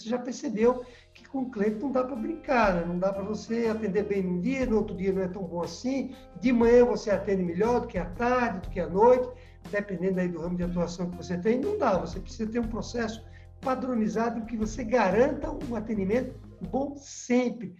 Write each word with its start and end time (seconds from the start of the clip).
você 0.00 0.08
já 0.08 0.18
percebeu 0.18 0.84
que 1.12 1.28
com 1.28 1.42
o 1.42 1.50
cliente 1.50 1.80
não 1.80 1.92
dá 1.92 2.04
para 2.04 2.16
brincar, 2.16 2.74
né? 2.74 2.84
não 2.86 2.98
dá 2.98 3.12
para 3.12 3.22
você 3.22 3.66
atender 3.66 4.04
bem 4.04 4.22
num 4.22 4.40
dia, 4.40 4.66
no 4.66 4.78
outro 4.78 4.96
dia 4.96 5.12
não 5.12 5.22
é 5.22 5.28
tão 5.28 5.42
bom 5.42 5.62
assim, 5.62 6.14
de 6.40 6.52
manhã 6.52 6.84
você 6.84 7.10
atende 7.10 7.42
melhor 7.42 7.80
do 7.80 7.88
que 7.88 7.98
à 7.98 8.06
tarde, 8.06 8.60
do 8.60 8.70
que 8.70 8.80
à 8.80 8.88
noite, 8.88 9.28
dependendo 9.70 10.20
aí 10.20 10.28
do 10.28 10.40
ramo 10.40 10.56
de 10.56 10.62
atuação 10.62 11.10
que 11.10 11.16
você 11.16 11.36
tem, 11.38 11.60
não 11.60 11.76
dá, 11.78 11.98
você 11.98 12.18
precisa 12.18 12.50
ter 12.50 12.60
um 12.60 12.68
processo 12.68 13.24
padronizado 13.60 14.46
que 14.46 14.56
você 14.56 14.82
garanta 14.82 15.50
um 15.50 15.76
atendimento 15.76 16.34
bom 16.70 16.96
sempre. 16.96 17.74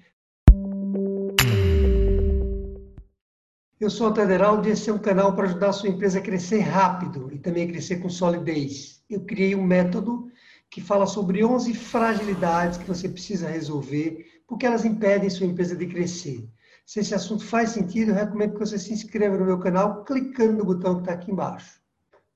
Eu 3.81 3.89
sou 3.89 4.09
o 4.09 4.13
Tederaldo 4.13 4.69
e 4.69 4.73
esse 4.73 4.91
é 4.91 4.93
um 4.93 4.99
canal 4.99 5.35
para 5.35 5.47
ajudar 5.47 5.71
a 5.71 5.73
sua 5.73 5.89
empresa 5.89 6.19
a 6.19 6.23
crescer 6.23 6.61
rápido 6.61 7.33
e 7.33 7.39
também 7.39 7.65
a 7.65 7.69
crescer 7.69 7.97
com 7.97 8.11
solidez. 8.11 9.03
Eu 9.09 9.23
criei 9.23 9.55
um 9.55 9.63
método 9.63 10.31
que 10.71 10.81
fala 10.81 11.07
sobre 11.07 11.45
11 11.45 11.75
fragilidades 11.75 12.79
que 12.79 12.87
você 12.87 13.09
precisa 13.09 13.49
resolver 13.49 14.25
porque 14.47 14.67
elas 14.67 14.85
impedem 14.85 15.29
sua 15.29 15.47
empresa 15.47 15.77
de 15.77 15.87
crescer. 15.87 16.49
Se 16.87 17.01
esse 17.01 17.15
assunto 17.15 17.45
faz 17.45 17.71
sentido, 17.71 18.11
eu 18.11 18.17
recomendo 18.17 18.55
que 18.55 18.59
você 18.59 18.79
se 18.79 18.93
inscreva 18.93 19.37
no 19.37 19.45
meu 19.45 19.59
canal 19.61 20.05
clicando 20.05 20.59
no 20.59 20.65
botão 20.65 20.97
que 20.97 21.03
está 21.03 21.13
aqui 21.13 21.31
embaixo. 21.31 21.81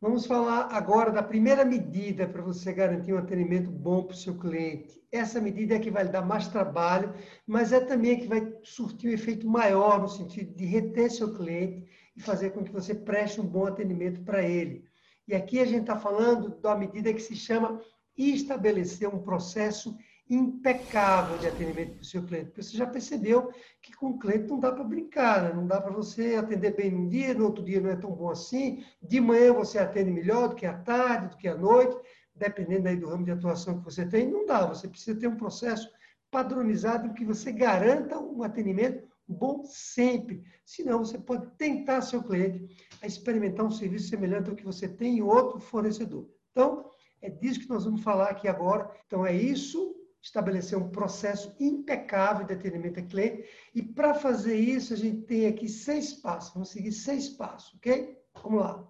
Vamos 0.00 0.26
falar 0.26 0.68
agora 0.70 1.10
da 1.10 1.22
primeira 1.22 1.64
medida 1.64 2.28
para 2.28 2.42
você 2.42 2.72
garantir 2.72 3.12
um 3.12 3.18
atendimento 3.18 3.70
bom 3.70 4.04
para 4.04 4.14
o 4.14 4.16
seu 4.16 4.38
cliente. 4.38 5.02
Essa 5.10 5.40
medida 5.40 5.74
é 5.74 5.78
que 5.78 5.90
vai 5.90 6.04
lhe 6.04 6.10
dar 6.10 6.22
mais 6.22 6.46
trabalho, 6.46 7.14
mas 7.46 7.72
é 7.72 7.80
também 7.80 8.12
a 8.12 8.20
que 8.20 8.28
vai 8.28 8.52
surtir 8.62 9.10
um 9.10 9.14
efeito 9.14 9.48
maior 9.48 10.00
no 10.00 10.08
sentido 10.08 10.54
de 10.54 10.66
reter 10.66 11.10
seu 11.10 11.34
cliente 11.34 11.88
e 12.16 12.20
fazer 12.20 12.50
com 12.50 12.62
que 12.62 12.70
você 12.70 12.94
preste 12.94 13.40
um 13.40 13.46
bom 13.46 13.66
atendimento 13.66 14.22
para 14.22 14.42
ele. 14.42 14.84
E 15.26 15.34
aqui 15.34 15.58
a 15.58 15.64
gente 15.64 15.80
está 15.80 15.98
falando 15.98 16.60
da 16.60 16.76
medida 16.76 17.12
que 17.12 17.22
se 17.22 17.34
chama 17.34 17.80
estabelecer 18.16 19.08
um 19.08 19.22
processo 19.22 19.96
impecável 20.28 21.38
de 21.38 21.46
atendimento 21.46 21.94
para 21.94 22.02
o 22.02 22.04
seu 22.04 22.22
cliente. 22.24 22.46
Porque 22.46 22.62
você 22.62 22.76
já 22.76 22.86
percebeu 22.86 23.52
que 23.82 23.94
com 23.94 24.10
o 24.10 24.18
cliente 24.18 24.48
não 24.48 24.58
dá 24.58 24.72
para 24.72 24.84
brincar, 24.84 25.42
né? 25.42 25.52
não 25.52 25.66
dá 25.66 25.80
para 25.80 25.92
você 25.92 26.36
atender 26.36 26.74
bem 26.74 26.90
num 26.90 27.08
dia, 27.08 27.34
no 27.34 27.44
outro 27.44 27.62
dia 27.62 27.80
não 27.80 27.90
é 27.90 27.96
tão 27.96 28.10
bom 28.10 28.30
assim, 28.30 28.82
de 29.02 29.20
manhã 29.20 29.52
você 29.52 29.78
atende 29.78 30.10
melhor 30.10 30.48
do 30.48 30.54
que 30.54 30.64
à 30.64 30.78
tarde, 30.78 31.28
do 31.28 31.36
que 31.36 31.46
à 31.46 31.54
noite, 31.54 31.96
dependendo 32.34 32.88
aí 32.88 32.96
do 32.96 33.08
ramo 33.08 33.24
de 33.24 33.30
atuação 33.30 33.78
que 33.78 33.84
você 33.84 34.06
tem, 34.06 34.30
não 34.30 34.46
dá. 34.46 34.66
Você 34.66 34.88
precisa 34.88 35.18
ter 35.18 35.28
um 35.28 35.36
processo 35.36 35.90
padronizado 36.30 37.06
em 37.06 37.12
que 37.12 37.24
você 37.24 37.52
garanta 37.52 38.18
um 38.18 38.42
atendimento 38.42 39.06
bom 39.28 39.62
sempre. 39.64 40.42
Senão, 40.64 40.98
você 40.98 41.18
pode 41.18 41.46
tentar 41.56 42.02
seu 42.02 42.22
cliente 42.22 42.66
a 43.02 43.06
experimentar 43.06 43.64
um 43.64 43.70
serviço 43.70 44.08
semelhante 44.08 44.50
ao 44.50 44.56
que 44.56 44.64
você 44.64 44.88
tem 44.88 45.18
em 45.18 45.22
outro 45.22 45.60
fornecedor. 45.60 46.28
Então, 46.50 46.90
é 47.24 47.30
disso 47.30 47.60
que 47.60 47.68
nós 47.68 47.84
vamos 47.84 48.02
falar 48.02 48.28
aqui 48.28 48.46
agora. 48.46 48.90
Então, 49.06 49.24
é 49.24 49.34
isso 49.34 49.94
estabelecer 50.20 50.78
um 50.78 50.90
processo 50.90 51.54
impecável 51.58 52.46
de 52.46 52.52
atendimento 52.52 53.00
ao 53.00 53.06
cliente. 53.06 53.48
E 53.74 53.82
para 53.82 54.14
fazer 54.14 54.58
isso, 54.58 54.92
a 54.92 54.96
gente 54.96 55.22
tem 55.22 55.46
aqui 55.46 55.68
seis 55.68 56.12
passos. 56.14 56.52
Vamos 56.52 56.70
seguir 56.70 56.92
seis 56.92 57.28
passos, 57.30 57.74
ok? 57.74 58.18
Vamos 58.42 58.60
lá. 58.60 58.86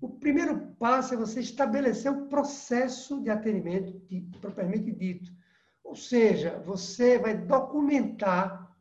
O 0.00 0.08
primeiro 0.08 0.74
passo 0.78 1.14
é 1.14 1.16
você 1.16 1.40
estabelecer 1.40 2.12
o 2.12 2.26
processo 2.26 3.20
de 3.22 3.30
atendimento 3.30 3.98
de, 4.06 4.20
propriamente 4.40 4.92
dito. 4.92 5.32
Ou 5.82 5.96
seja, 5.96 6.58
você 6.64 7.18
vai 7.18 7.36
documentar, 7.36 8.72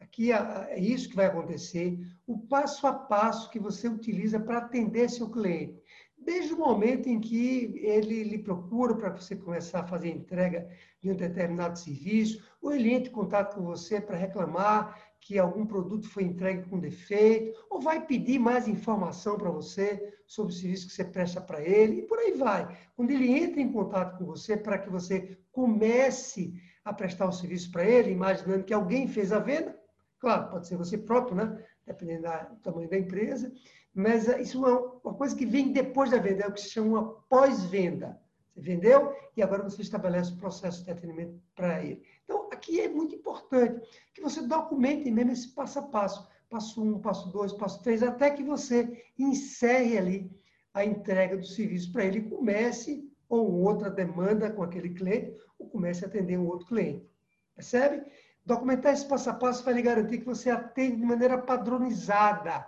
aqui 0.00 0.32
é 0.32 0.78
isso 0.78 1.08
que 1.08 1.16
vai 1.16 1.26
acontecer, 1.26 1.98
o 2.26 2.38
passo 2.38 2.86
a 2.86 2.92
passo 2.92 3.50
que 3.50 3.58
você 3.58 3.88
utiliza 3.88 4.40
para 4.40 4.58
atender 4.58 5.08
seu 5.08 5.30
cliente 5.30 5.80
desde 6.26 6.52
o 6.52 6.58
momento 6.58 7.08
em 7.08 7.20
que 7.20 7.78
ele 7.84 8.24
lhe 8.24 8.38
procura 8.38 8.96
para 8.96 9.10
você 9.10 9.36
começar 9.36 9.80
a 9.80 9.86
fazer 9.86 10.08
entrega 10.08 10.68
de 11.00 11.08
um 11.08 11.14
determinado 11.14 11.78
serviço, 11.78 12.44
ou 12.60 12.72
ele 12.72 12.92
entra 12.92 13.08
em 13.08 13.14
contato 13.14 13.54
com 13.54 13.62
você 13.62 14.00
para 14.00 14.16
reclamar 14.16 15.00
que 15.20 15.38
algum 15.38 15.64
produto 15.64 16.08
foi 16.08 16.24
entregue 16.24 16.68
com 16.68 16.80
defeito, 16.80 17.56
ou 17.70 17.80
vai 17.80 18.04
pedir 18.04 18.40
mais 18.40 18.66
informação 18.66 19.38
para 19.38 19.50
você 19.50 20.12
sobre 20.26 20.52
o 20.52 20.56
serviço 20.56 20.88
que 20.88 20.94
você 20.94 21.04
presta 21.04 21.40
para 21.40 21.62
ele, 21.62 22.00
e 22.00 22.02
por 22.02 22.18
aí 22.18 22.32
vai. 22.32 22.76
Quando 22.96 23.12
ele 23.12 23.30
entra 23.30 23.60
em 23.60 23.72
contato 23.72 24.18
com 24.18 24.24
você 24.24 24.56
para 24.56 24.78
que 24.78 24.90
você 24.90 25.38
comece 25.52 26.60
a 26.84 26.92
prestar 26.92 27.26
o 27.28 27.32
serviço 27.32 27.70
para 27.70 27.84
ele, 27.84 28.10
imaginando 28.10 28.64
que 28.64 28.74
alguém 28.74 29.06
fez 29.06 29.32
a 29.32 29.38
venda, 29.38 29.78
claro, 30.18 30.50
pode 30.50 30.66
ser 30.66 30.76
você 30.76 30.98
próprio, 30.98 31.36
né? 31.36 31.64
dependendo 31.86 32.26
do 32.50 32.56
tamanho 32.56 32.90
da 32.90 32.98
empresa, 32.98 33.52
mas 33.96 34.28
eh, 34.28 34.42
isso 34.42 34.64
é 34.66 34.78
uma 35.02 35.14
coisa 35.14 35.34
que 35.34 35.46
vem 35.46 35.72
depois 35.72 36.10
da 36.10 36.18
venda, 36.18 36.44
é 36.44 36.46
o 36.46 36.52
que 36.52 36.60
se 36.60 36.68
chama 36.68 37.14
pós-venda. 37.30 38.20
Você 38.52 38.60
vendeu 38.60 39.16
e 39.34 39.42
agora 39.42 39.62
você 39.62 39.80
estabelece 39.80 40.32
o 40.32 40.36
processo 40.36 40.84
de 40.84 40.90
atendimento 40.90 41.40
para 41.54 41.82
ele. 41.82 42.02
Então, 42.24 42.46
aqui 42.52 42.78
é 42.78 42.90
muito 42.90 43.14
importante 43.14 43.80
que 44.12 44.20
você 44.20 44.42
documente 44.42 45.10
mesmo 45.10 45.32
esse 45.32 45.48
passo 45.48 45.78
a 45.78 45.82
passo. 45.82 46.28
Passo 46.50 46.84
um, 46.84 47.00
passo 47.00 47.32
dois, 47.32 47.54
passo 47.54 47.82
três, 47.82 48.02
até 48.02 48.30
que 48.30 48.42
você 48.42 49.02
encerre 49.18 49.96
ali 49.96 50.30
a 50.74 50.84
entrega 50.84 51.34
do 51.34 51.46
serviço 51.46 51.90
para 51.90 52.04
ele 52.04 52.18
e 52.18 52.28
comece 52.28 53.10
ou 53.30 53.50
outra 53.62 53.90
demanda 53.90 54.50
com 54.50 54.62
aquele 54.62 54.90
cliente, 54.90 55.34
ou 55.58 55.68
comece 55.70 56.04
a 56.04 56.08
atender 56.08 56.38
um 56.38 56.46
outro 56.46 56.66
cliente. 56.66 57.10
Percebe? 57.54 58.04
Documentar 58.44 58.92
esse 58.92 59.08
passo 59.08 59.30
a 59.30 59.34
passo 59.34 59.64
vai 59.64 59.72
lhe 59.72 59.82
garantir 59.82 60.18
que 60.18 60.26
você 60.26 60.50
atende 60.50 60.96
de 60.96 61.04
maneira 61.06 61.38
padronizada 61.38 62.64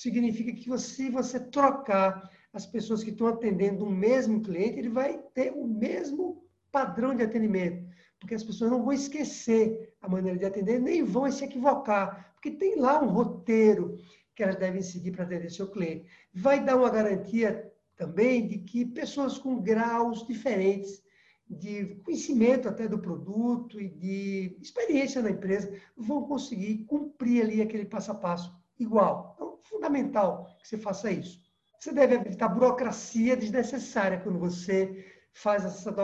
significa 0.00 0.52
que 0.52 0.78
se 0.78 1.10
você 1.10 1.40
trocar 1.40 2.30
as 2.52 2.66
pessoas 2.66 3.02
que 3.02 3.10
estão 3.10 3.26
atendendo 3.26 3.84
o 3.84 3.90
mesmo 3.90 4.40
cliente, 4.40 4.78
ele 4.78 4.88
vai 4.88 5.18
ter 5.34 5.52
o 5.52 5.66
mesmo 5.66 6.44
padrão 6.70 7.14
de 7.14 7.22
atendimento, 7.22 7.84
porque 8.18 8.34
as 8.34 8.44
pessoas 8.44 8.70
não 8.70 8.82
vão 8.82 8.92
esquecer 8.92 9.94
a 10.00 10.08
maneira 10.08 10.38
de 10.38 10.44
atender, 10.44 10.80
nem 10.80 11.02
vão 11.02 11.30
se 11.30 11.44
equivocar, 11.44 12.32
porque 12.34 12.50
tem 12.50 12.76
lá 12.76 13.02
um 13.02 13.08
roteiro 13.08 13.98
que 14.34 14.42
elas 14.42 14.56
devem 14.56 14.82
seguir 14.82 15.12
para 15.12 15.24
atender 15.24 15.50
seu 15.50 15.68
cliente. 15.68 16.06
Vai 16.32 16.64
dar 16.64 16.76
uma 16.76 16.90
garantia 16.90 17.72
também 17.96 18.46
de 18.46 18.58
que 18.58 18.84
pessoas 18.84 19.36
com 19.36 19.60
graus 19.60 20.24
diferentes 20.26 21.02
de 21.50 21.96
conhecimento 22.04 22.68
até 22.68 22.86
do 22.86 22.98
produto 22.98 23.80
e 23.80 23.88
de 23.88 24.56
experiência 24.60 25.22
na 25.22 25.30
empresa 25.30 25.72
vão 25.96 26.22
conseguir 26.22 26.84
cumprir 26.84 27.42
ali 27.42 27.60
aquele 27.60 27.86
passo 27.86 28.12
a 28.12 28.14
passo 28.14 28.58
igual. 28.78 29.32
Então, 29.34 29.58
fundamental 29.64 30.46
que 30.60 30.68
você 30.68 30.78
faça 30.78 31.10
isso. 31.10 31.40
Você 31.78 31.92
deve 31.92 32.16
evitar 32.16 32.48
burocracia 32.48 33.36
desnecessária 33.36 34.18
quando 34.20 34.38
você 34.38 35.04
faz 35.32 35.64
essa, 35.64 35.94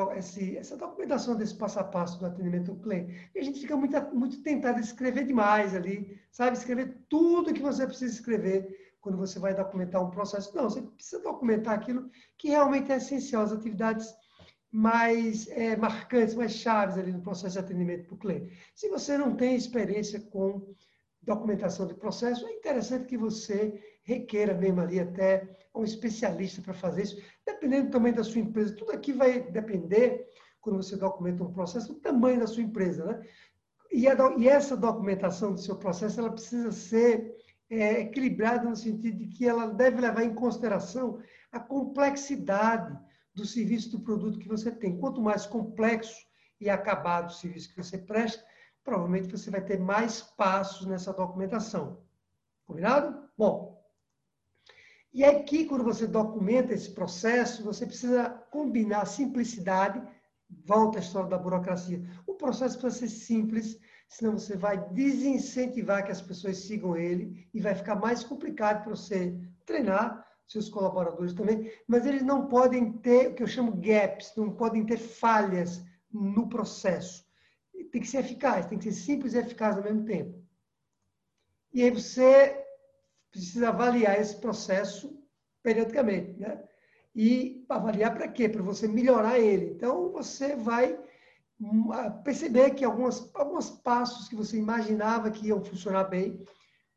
essa 0.57 0.77
documentação 0.77 1.35
desse 1.35 1.57
passo 1.57 1.81
a 1.81 1.85
passo 1.85 2.21
do 2.21 2.27
atendimento 2.27 2.71
ao 2.71 2.77
cliente. 2.77 3.31
E 3.35 3.41
a 3.41 3.43
gente 3.43 3.61
fica 3.61 3.77
muito, 3.77 4.01
muito 4.15 4.43
tentado 4.43 4.79
a 4.79 4.81
escrever 4.81 5.25
demais 5.25 5.75
ali, 5.75 6.21
sabe? 6.31 6.57
Escrever 6.57 7.05
tudo 7.09 7.53
que 7.53 7.63
você 7.63 7.87
precisa 7.87 8.15
escrever 8.15 8.97
quando 9.01 9.19
você 9.19 9.39
vai 9.41 9.53
documentar 9.53 10.03
um 10.03 10.11
processo. 10.11 10.55
Não, 10.55 10.71
você 10.71 10.81
precisa 10.81 11.21
documentar 11.21 11.75
aquilo 11.75 12.09
que 12.39 12.49
realmente 12.49 12.93
é 12.93 12.97
essencial, 12.97 13.43
as 13.43 13.53
atividades 13.53 14.15
mais 14.71 15.49
é, 15.49 15.77
marcantes, 15.77 16.35
mais 16.35 16.53
chaves 16.53 16.97
ali 16.97 17.13
no 17.13 17.21
processo 17.21 17.53
de 17.53 17.59
atendimento 17.59 18.07
para 18.07 18.15
o 18.15 18.19
cliente. 18.19 18.57
Se 18.75 18.89
você 18.89 19.19
não 19.19 19.37
tem 19.37 19.55
experiência 19.55 20.21
com 20.21 20.75
documentação 21.25 21.87
de 21.87 21.95
processo, 21.95 22.47
é 22.47 22.53
interessante 22.53 23.07
que 23.07 23.17
você 23.17 23.83
requeira 24.03 24.55
mesmo 24.55 24.81
ali 24.81 25.01
até 25.01 25.49
um 25.75 25.83
especialista 25.83 26.61
para 26.63 26.75
fazer 26.75 27.03
isso, 27.03 27.23
dependendo 27.45 27.87
do 27.87 27.93
tamanho 27.93 28.15
da 28.15 28.25
sua 28.25 28.41
empresa. 28.41 28.77
Tudo 28.77 28.93
aqui 28.93 29.13
vai 29.13 29.41
depender, 29.41 30.27
quando 30.61 30.77
você 30.77 30.97
documenta 30.97 31.43
um 31.43 31.53
processo, 31.53 31.95
do 31.95 32.01
tamanho 32.01 32.41
da 32.41 32.47
sua 32.47 32.63
empresa. 32.63 33.05
Né? 33.05 33.27
E, 33.91 34.07
a, 34.07 34.15
e 34.37 34.49
essa 34.49 34.77
documentação 34.77 35.53
do 35.53 35.61
seu 35.61 35.77
processo, 35.77 36.21
ela 36.21 36.31
precisa 36.31 36.71
ser 36.71 37.35
é, 37.71 38.01
equilibrada 38.01 38.69
no 38.69 38.77
sentido 38.77 39.19
de 39.19 39.27
que 39.27 39.47
ela 39.47 39.67
deve 39.67 40.01
levar 40.01 40.25
em 40.25 40.35
consideração 40.35 41.19
a 41.51 41.59
complexidade 41.59 42.99
do 43.35 43.45
serviço, 43.45 43.91
do 43.91 44.01
produto 44.01 44.39
que 44.39 44.49
você 44.49 44.71
tem. 44.71 44.99
Quanto 44.99 45.21
mais 45.21 45.47
complexo 45.47 46.25
e 46.61 46.71
acabado 46.71 47.31
o 47.31 47.35
serviço 47.35 47.71
que 47.71 47.83
você 47.83 47.99
presta, 47.99 48.45
provavelmente 48.85 49.31
você 49.31 49.51
vai 49.51 49.63
ter 49.63 49.81
mais 49.81 50.21
passos 50.21 50.87
nessa 50.87 51.13
documentação. 51.13 51.99
Combinado? 52.67 53.29
Bom, 53.37 53.83
e 55.13 55.25
aqui, 55.25 55.65
quando 55.65 55.85
você 55.85 56.07
documenta 56.07 56.75
esse 56.75 56.91
processo, 56.91 57.65
você 57.65 57.87
precisa 57.87 58.29
combinar 58.51 59.07
simplicidade, 59.07 60.03
volta 60.67 60.99
à 60.99 61.01
história 61.01 61.31
da 61.31 61.39
burocracia. 61.39 62.05
O 62.27 62.35
processo 62.35 62.79
precisa 62.79 63.09
ser 63.09 63.15
simples, 63.15 63.79
senão 64.09 64.37
você 64.37 64.57
vai 64.57 64.77
desincentivar 64.91 66.05
que 66.05 66.13
as 66.13 66.21
pessoas 66.21 66.59
sigam 66.59 66.97
ele 66.97 67.49
e 67.55 67.61
vai 67.61 67.75
ficar 67.75 67.95
mais 67.97 68.23
complicado 68.23 68.83
para 68.83 68.95
você 68.95 69.39
treinar 69.65 70.27
seus 70.47 70.69
colaboradores 70.69 71.33
também, 71.33 71.73
mas 71.87 72.05
eles 72.05 72.23
não 72.23 72.49
podem 72.49 72.93
ter 72.93 73.29
o 73.29 73.35
que 73.35 73.43
eu 73.43 73.47
chamo 73.47 73.77
gaps, 73.77 74.35
não 74.37 74.51
podem 74.51 74.85
ter 74.85 74.99
falhas 74.99 75.83
no 76.13 76.49
processo 76.49 77.25
tem 77.91 78.01
que 78.01 78.09
ser 78.09 78.19
eficaz, 78.19 78.67
tem 78.67 78.79
que 78.79 78.85
ser 78.85 78.93
simples 78.93 79.35
e 79.35 79.39
eficaz 79.39 79.77
ao 79.77 79.83
mesmo 79.83 80.05
tempo. 80.05 80.43
E 81.73 81.83
aí 81.83 81.91
você 81.91 82.65
precisa 83.31 83.69
avaliar 83.69 84.21
esse 84.21 84.37
processo 84.37 85.21
periodicamente, 85.63 86.39
né? 86.39 86.63
E 87.15 87.65
avaliar 87.69 88.15
para 88.15 88.29
quê? 88.29 88.49
Para 88.49 88.63
você 88.63 88.87
melhorar 88.87 89.39
ele. 89.39 89.67
Então, 89.67 90.11
você 90.11 90.55
vai 90.57 90.99
hum, 91.61 91.89
perceber 92.23 92.71
que 92.71 92.85
algumas, 92.85 93.31
alguns 93.35 93.71
passos 93.71 94.29
que 94.29 94.37
você 94.37 94.57
imaginava 94.57 95.31
que 95.31 95.49
iam 95.49 95.65
funcionar 95.65 96.05
bem, 96.05 96.45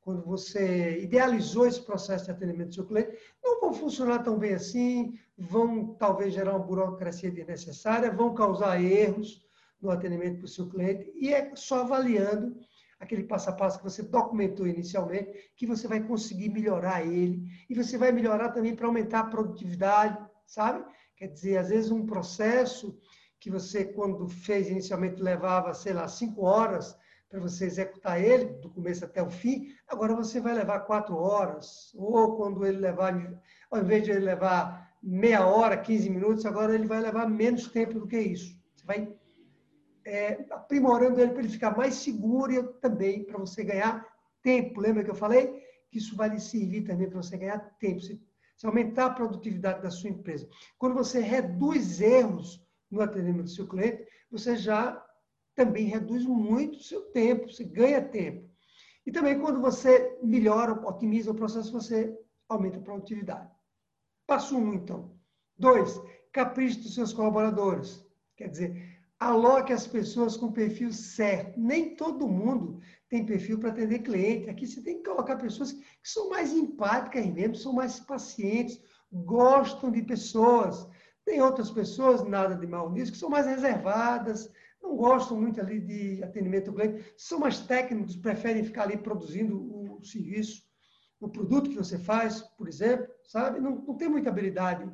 quando 0.01 0.24
você 0.24 1.01
idealizou 1.01 1.68
esse 1.68 1.81
processo 1.81 2.25
de 2.25 2.31
atendimento 2.31 2.69
do 2.69 2.75
seu 2.75 2.85
cliente, 2.85 3.18
não 3.44 3.59
vão 3.59 3.74
funcionar 3.74 4.24
tão 4.24 4.38
bem 4.38 4.53
assim, 4.53 5.19
vão 5.38 5.95
talvez 5.95 6.33
gerar 6.33 6.51
uma 6.51 6.65
burocracia 6.65 7.29
desnecessária, 7.29 8.12
vão 8.12 8.33
causar 8.33 8.81
erros 8.81 9.47
no 9.81 9.91
atendimento 9.91 10.38
para 10.38 10.45
o 10.45 10.50
seu 10.50 10.68
cliente, 10.68 11.12
e 11.15 11.33
é 11.33 11.51
só 11.56 11.81
avaliando 11.81 12.56
aquele 13.00 13.24
passo 13.24 13.50
a 13.50 13.53
passo 13.53 13.77
que 13.77 13.83
você 13.83 14.01
documentou 14.01 14.68
inicialmente, 14.68 15.51
que 15.56 15.68
você 15.68 15.88
vai 15.88 16.01
conseguir 16.01 16.50
melhorar 16.50 17.06
ele, 17.06 17.44
e 17.69 17.75
você 17.75 17.97
vai 17.97 18.12
melhorar 18.12 18.50
também 18.50 18.75
para 18.75 18.88
aumentar 18.88 19.19
a 19.19 19.25
produtividade, 19.25 20.18
sabe? 20.45 20.83
Quer 21.15 21.27
dizer, 21.27 21.57
às 21.57 21.69
vezes 21.69 21.91
um 21.91 22.06
processo 22.06 23.00
que 23.39 23.51
você, 23.51 23.85
quando 23.85 24.27
fez 24.27 24.68
inicialmente, 24.69 25.21
levava, 25.21 25.74
sei 25.74 25.94
lá, 25.94 26.07
cinco 26.07 26.44
horas, 26.44 26.97
para 27.29 27.39
você 27.39 27.65
executar 27.65 28.24
ele, 28.24 28.45
do 28.62 28.69
começo 28.69 29.03
até 29.03 29.21
o 29.21 29.29
fim, 29.29 29.68
agora 29.88 30.15
você 30.15 30.39
vai 30.39 30.53
levar 30.53 30.81
quatro 30.81 31.18
horas, 31.18 31.94
ou 31.95 32.38
quando 32.38 32.65
ele 32.65 32.77
levar, 32.77 33.13
ao 33.69 33.81
invés 33.81 34.03
de 34.03 34.12
ele 34.12 34.25
levar 34.25 34.88
meia 35.03 35.45
hora, 35.45 35.77
15 35.77 36.09
minutos, 36.09 36.45
agora 36.45 36.74
ele 36.74 36.88
vai 36.88 37.01
levar 37.01 37.29
menos 37.29 37.68
tempo 37.68 38.00
do 38.00 38.07
que 38.07 38.18
isso. 38.18 38.57
Você 38.75 38.85
vai 38.85 39.17
é, 40.07 40.45
aprimorando 40.51 41.19
ele 41.19 41.31
para 41.31 41.42
ele 41.42 41.50
ficar 41.50 41.75
mais 41.75 41.95
seguro 41.95 42.50
e 42.54 42.63
também 42.80 43.25
para 43.25 43.38
você 43.38 43.62
ganhar 43.62 44.07
tempo. 44.42 44.80
Lembra 44.80 45.04
que 45.04 45.09
eu 45.09 45.15
falei? 45.15 45.62
Que 45.92 45.98
isso 45.98 46.15
vai 46.15 46.30
lhe 46.30 46.39
servir 46.39 46.83
também 46.83 47.09
para 47.09 47.21
você 47.21 47.38
ganhar 47.38 47.59
tempo, 47.77 48.00
você, 48.00 48.18
você 48.56 48.65
aumentar 48.65 49.07
a 49.07 49.13
produtividade 49.13 49.81
da 49.81 49.92
sua 49.92 50.09
empresa. 50.09 50.48
Quando 50.77 50.95
você 50.95 51.19
reduz 51.19 52.00
erros 52.00 52.65
no 52.89 53.01
atendimento 53.01 53.44
do 53.44 53.50
seu 53.50 53.68
cliente, 53.68 54.07
você 54.31 54.56
já 54.56 55.06
também 55.54 55.88
reduz 55.88 56.25
muito 56.25 56.77
o 56.77 56.83
seu 56.83 57.01
tempo, 57.12 57.51
você 57.51 57.65
ganha 57.65 58.01
tempo. 58.01 58.50
E 59.06 59.12
também 59.12 59.38
quando 59.38 59.60
você 59.60 60.18
melhora, 60.24 60.71
otimiza 60.88 61.31
o 61.31 61.36
processo, 61.36 61.71
você 61.74 62.18
aumenta 62.48 62.77
a 62.77 62.81
produtividade. 62.81 63.51
Passo 64.25 64.57
um, 64.57 64.74
então. 64.74 65.12
Dois, 65.57 66.00
capricho 66.31 66.80
dos 66.80 66.94
seus 66.95 67.12
colaboradores. 67.12 68.06
Quer 68.38 68.50
dizer, 68.50 68.97
aloque 69.19 69.74
as 69.74 69.88
pessoas 69.88 70.38
com 70.38 70.52
perfil 70.52 70.92
certo. 70.92 71.60
Nem 71.60 71.96
todo 71.96 72.28
mundo 72.28 72.80
tem 73.10 73.25
perfil 73.25 73.60
para 73.60 73.69
atender 73.69 74.00
cliente. 74.00 74.50
Aqui 74.50 74.68
você 74.68 74.81
tem 74.81 74.98
que 74.98 75.10
colocar 75.10 75.38
pessoas 75.38 75.72
que 75.74 76.10
são 76.10 76.30
mais 76.30 76.54
empáticas 76.54 77.25
mesmo, 77.25 77.56
são 77.56 77.74
mais 77.74 78.00
pacientes, 78.00 78.80
gostam 79.12 79.92
de 79.92 80.02
pessoas. 80.04 80.88
Tem 81.25 81.42
outras 81.42 81.72
pessoas, 81.72 82.24
nada 82.24 82.56
de 82.56 82.68
mal 82.68 82.92
nisso, 82.92 83.12
que 83.12 83.18
são 83.18 83.30
mais 83.30 83.46
reservadas, 83.46 84.50
não 84.81 84.96
gostam 84.96 85.40
muito 85.40 85.60
ali 85.60 85.80
de 85.80 86.24
atendimento 86.24 86.70
ao 86.70 86.75
cliente, 86.75 87.13
são 87.18 87.40
mais 87.40 87.60
técnicos, 87.60 88.16
preferem 88.16 88.63
ficar 88.63 88.84
ali 88.84 88.98
produzindo 88.98 89.58
o 89.60 90.04
serviço, 90.04 90.63
o 91.20 91.28
produto 91.28 91.70
que 91.70 91.75
você 91.75 91.98
faz, 91.98 92.42
por 92.58 92.68
exemplo, 92.68 93.08
sabe? 93.25 93.60
Não, 93.60 93.72
não 93.72 93.96
tem 93.96 94.08
muita 94.08 94.30
habilidade, 94.30 94.90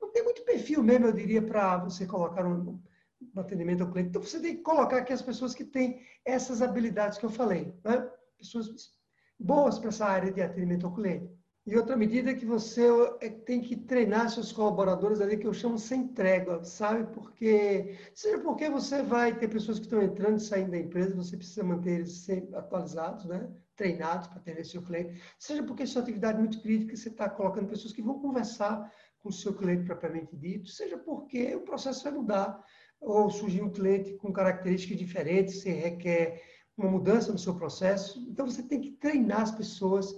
não 0.00 0.12
tem 0.12 0.22
muito 0.22 0.44
perfil 0.44 0.82
mesmo, 0.82 1.06
eu 1.06 1.12
diria, 1.12 1.42
para 1.42 1.76
você 1.78 2.06
colocar 2.06 2.46
um, 2.46 2.80
um, 3.20 3.40
atendimento 3.40 3.82
ao 3.82 3.90
cliente. 3.90 4.10
Então, 4.10 4.22
você 4.22 4.40
tem 4.40 4.56
que 4.56 4.62
colocar 4.62 4.98
aqui 4.98 5.12
as 5.12 5.22
pessoas 5.22 5.54
que 5.54 5.64
têm 5.64 6.00
essas 6.24 6.62
habilidades 6.62 7.18
que 7.18 7.24
eu 7.24 7.30
falei, 7.30 7.74
né? 7.84 8.08
Pessoas 8.38 8.94
boas 9.38 9.78
para 9.78 9.88
essa 9.88 10.06
área 10.06 10.32
de 10.32 10.40
atendimento 10.42 10.86
ao 10.86 10.94
cliente. 10.94 11.30
E 11.66 11.76
outra 11.76 11.96
medida 11.96 12.30
é 12.30 12.34
que 12.34 12.46
você 12.46 12.86
é, 13.20 13.28
tem 13.28 13.60
que 13.60 13.74
treinar 13.74 14.30
seus 14.30 14.52
colaboradores 14.52 15.20
ali, 15.20 15.36
que 15.36 15.48
eu 15.48 15.52
chamo 15.52 15.78
sem 15.78 16.06
trégua, 16.06 16.62
sabe? 16.62 17.12
Porque, 17.12 17.98
seja 18.14 18.38
porque 18.38 18.70
você 18.70 19.02
vai 19.02 19.36
ter 19.36 19.48
pessoas 19.48 19.78
que 19.78 19.86
estão 19.86 20.00
entrando 20.00 20.38
e 20.38 20.42
saindo 20.42 20.70
da 20.70 20.78
empresa, 20.78 21.16
você 21.16 21.36
precisa 21.36 21.64
manter 21.64 22.00
eles 22.00 22.28
atualizados, 22.54 23.24
né? 23.24 23.50
treinados 23.76 24.26
para 24.28 24.38
atender 24.38 24.64
seu 24.64 24.82
cliente, 24.82 25.20
seja 25.38 25.62
porque 25.62 25.86
sua 25.86 26.02
atividade 26.02 26.38
é 26.38 26.40
muito 26.40 26.60
crítica, 26.62 26.96
você 26.96 27.10
está 27.10 27.28
colocando 27.28 27.68
pessoas 27.68 27.92
que 27.92 28.00
vão 28.00 28.18
conversar 28.18 28.90
com 29.18 29.28
o 29.28 29.32
seu 29.32 29.52
cliente 29.54 29.84
propriamente 29.84 30.34
dito, 30.36 30.70
seja 30.70 30.96
porque 30.96 31.54
o 31.54 31.60
processo 31.60 32.04
vai 32.04 32.12
mudar, 32.12 32.64
ou 33.00 33.30
surgir 33.30 33.62
um 33.62 33.70
cliente 33.70 34.14
com 34.14 34.32
características 34.32 34.98
diferentes, 34.98 35.60
você 35.60 35.70
requer 35.70 36.42
uma 36.76 36.90
mudança 36.90 37.32
no 37.32 37.38
seu 37.38 37.54
processo. 37.54 38.18
Então, 38.28 38.46
você 38.46 38.62
tem 38.62 38.80
que 38.80 38.92
treinar 38.92 39.42
as 39.42 39.50
pessoas 39.50 40.14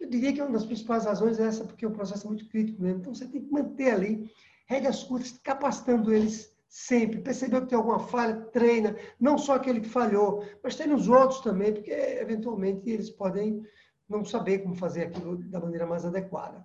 eu 0.00 0.08
diria 0.08 0.32
que 0.32 0.40
uma 0.40 0.52
das 0.52 0.64
principais 0.64 1.04
razões 1.04 1.38
é 1.38 1.46
essa, 1.46 1.62
porque 1.62 1.84
o 1.84 1.90
processo 1.90 2.26
é 2.26 2.30
muito 2.30 2.48
crítico 2.48 2.82
mesmo. 2.82 3.00
Então, 3.00 3.14
você 3.14 3.28
tem 3.28 3.42
que 3.42 3.52
manter 3.52 3.90
ali 3.90 4.32
regras 4.66 5.04
curtas, 5.04 5.38
capacitando 5.44 6.12
eles 6.12 6.56
sempre. 6.66 7.20
Percebeu 7.20 7.60
que 7.60 7.68
tem 7.68 7.76
alguma 7.76 7.98
falha, 7.98 8.40
treina. 8.46 8.96
Não 9.20 9.36
só 9.36 9.54
aquele 9.54 9.80
que 9.80 9.88
falhou, 9.88 10.42
mas 10.64 10.74
treina 10.74 10.96
os 10.96 11.06
outros 11.06 11.40
também, 11.40 11.74
porque 11.74 11.90
eventualmente 11.90 12.88
eles 12.88 13.10
podem 13.10 13.62
não 14.08 14.24
saber 14.24 14.60
como 14.60 14.74
fazer 14.74 15.04
aquilo 15.04 15.36
da 15.36 15.60
maneira 15.60 15.86
mais 15.86 16.04
adequada. 16.06 16.64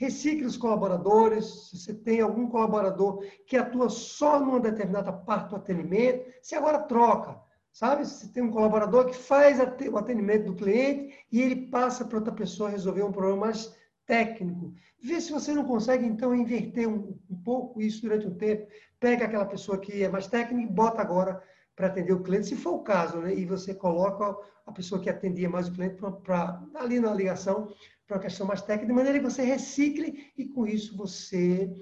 Recicle 0.00 0.46
os 0.46 0.56
colaboradores. 0.56 1.44
Se 1.44 1.78
você 1.78 1.92
tem 1.92 2.22
algum 2.22 2.48
colaborador 2.48 3.22
que 3.46 3.54
atua 3.54 3.90
só 3.90 4.40
numa 4.40 4.58
determinada 4.58 5.12
parte 5.12 5.50
do 5.50 5.56
atendimento, 5.56 6.24
você 6.40 6.54
agora 6.54 6.78
troca. 6.78 7.38
Sabe? 7.70 8.06
Você 8.06 8.26
tem 8.28 8.42
um 8.42 8.50
colaborador 8.50 9.04
que 9.04 9.14
faz 9.14 9.58
o 9.60 9.98
atendimento 9.98 10.46
do 10.46 10.56
cliente 10.56 11.14
e 11.30 11.42
ele 11.42 11.68
passa 11.68 12.02
para 12.06 12.16
outra 12.16 12.32
pessoa 12.32 12.70
resolver 12.70 13.02
um 13.02 13.12
problema 13.12 13.46
mais 13.46 13.76
técnico. 14.06 14.72
Vê 15.02 15.20
se 15.20 15.32
você 15.32 15.52
não 15.52 15.64
consegue, 15.64 16.06
então, 16.06 16.34
inverter 16.34 16.88
um, 16.88 17.14
um 17.28 17.36
pouco 17.36 17.82
isso 17.82 18.00
durante 18.00 18.26
um 18.26 18.34
tempo. 18.34 18.66
Pega 18.98 19.26
aquela 19.26 19.44
pessoa 19.44 19.78
que 19.78 20.02
é 20.02 20.08
mais 20.08 20.26
técnica 20.26 20.66
e 20.66 20.74
bota 20.74 21.02
agora 21.02 21.42
para 21.76 21.88
atender 21.88 22.14
o 22.14 22.22
cliente, 22.22 22.48
se 22.48 22.56
for 22.56 22.72
o 22.72 22.82
caso, 22.82 23.18
né? 23.18 23.34
E 23.34 23.44
você 23.44 23.74
coloca 23.74 24.34
a 24.66 24.72
pessoa 24.72 25.00
que 25.00 25.10
atendia 25.10 25.48
mais 25.48 25.68
o 25.68 25.72
cliente 25.72 25.96
para 26.22 26.62
ali 26.74 26.98
na 26.98 27.12
ligação 27.12 27.68
para 28.10 28.16
uma 28.16 28.22
questão 28.22 28.44
mais 28.44 28.60
técnica, 28.60 28.88
de 28.88 28.92
maneira 28.92 29.20
que 29.20 29.24
você 29.24 29.42
recicle 29.44 30.32
e 30.36 30.44
com 30.48 30.66
isso 30.66 30.96
você 30.96 31.72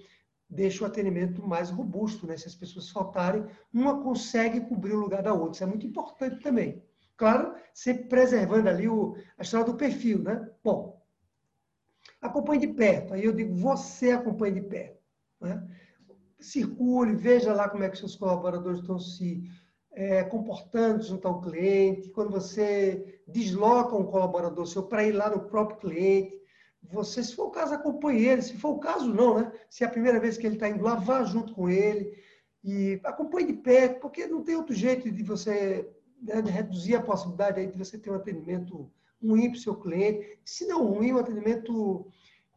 deixa 0.48 0.84
o 0.84 0.86
atendimento 0.86 1.46
mais 1.46 1.70
robusto, 1.70 2.26
né? 2.26 2.36
Se 2.36 2.46
as 2.46 2.54
pessoas 2.54 2.90
faltarem, 2.90 3.46
uma 3.72 4.02
consegue 4.02 4.60
cobrir 4.60 4.92
o 4.92 5.00
lugar 5.00 5.22
da 5.22 5.32
outra. 5.32 5.52
Isso 5.52 5.64
é 5.64 5.66
muito 5.66 5.86
importante 5.86 6.42
também. 6.42 6.82
Claro, 7.16 7.54
sempre 7.72 8.04
preservando 8.04 8.68
ali 8.68 8.86
o, 8.86 9.16
a 9.38 9.42
história 9.42 9.64
do 9.64 9.74
perfil, 9.74 10.22
né? 10.22 10.50
Bom, 10.62 11.02
acompanhe 12.20 12.60
de 12.60 12.74
perto. 12.74 13.14
Aí 13.14 13.24
eu 13.24 13.32
digo, 13.32 13.54
você 13.54 14.10
acompanhe 14.10 14.60
de 14.60 14.68
perto. 14.68 14.98
Né? 15.40 15.66
Circule, 16.38 17.16
veja 17.16 17.54
lá 17.54 17.70
como 17.70 17.84
é 17.84 17.88
que 17.88 17.96
seus 17.96 18.16
colaboradores 18.16 18.80
estão 18.80 18.98
se 18.98 19.50
é, 19.98 20.22
comportando 20.22 21.02
junto 21.02 21.26
ao 21.26 21.40
cliente. 21.40 22.08
Quando 22.10 22.30
você 22.30 23.20
desloca 23.26 23.96
um 23.96 24.04
colaborador 24.04 24.64
seu 24.64 24.84
para 24.84 25.02
ir 25.02 25.10
lá 25.10 25.28
no 25.28 25.40
próprio 25.40 25.78
cliente, 25.78 26.40
você, 26.80 27.22
se 27.24 27.34
for 27.34 27.46
o 27.46 27.50
caso, 27.50 27.74
acompanhe 27.74 28.24
ele. 28.24 28.40
Se 28.40 28.56
for 28.56 28.70
o 28.70 28.78
caso, 28.78 29.12
não, 29.12 29.40
né? 29.40 29.52
Se 29.68 29.82
é 29.82 29.88
a 29.88 29.90
primeira 29.90 30.20
vez 30.20 30.38
que 30.38 30.46
ele 30.46 30.54
está 30.54 30.68
indo 30.68 30.84
lá, 30.84 30.94
vá 30.94 31.24
junto 31.24 31.52
com 31.52 31.68
ele 31.68 32.16
e 32.62 33.00
acompanhe 33.02 33.48
de 33.48 33.54
perto, 33.54 34.00
porque 34.00 34.28
não 34.28 34.44
tem 34.44 34.54
outro 34.54 34.72
jeito 34.72 35.10
de 35.10 35.22
você 35.24 35.90
né, 36.22 36.42
de 36.42 36.50
reduzir 36.50 36.94
a 36.94 37.02
possibilidade 37.02 37.66
de 37.66 37.76
você 37.76 37.98
ter 37.98 38.10
um 38.10 38.14
atendimento 38.14 38.88
ruim 39.20 39.50
para 39.50 39.58
o 39.58 39.60
seu 39.60 39.74
cliente. 39.74 40.38
Se 40.44 40.64
não 40.64 40.86
ruim, 40.86 41.12
um 41.12 41.18
atendimento 41.18 42.06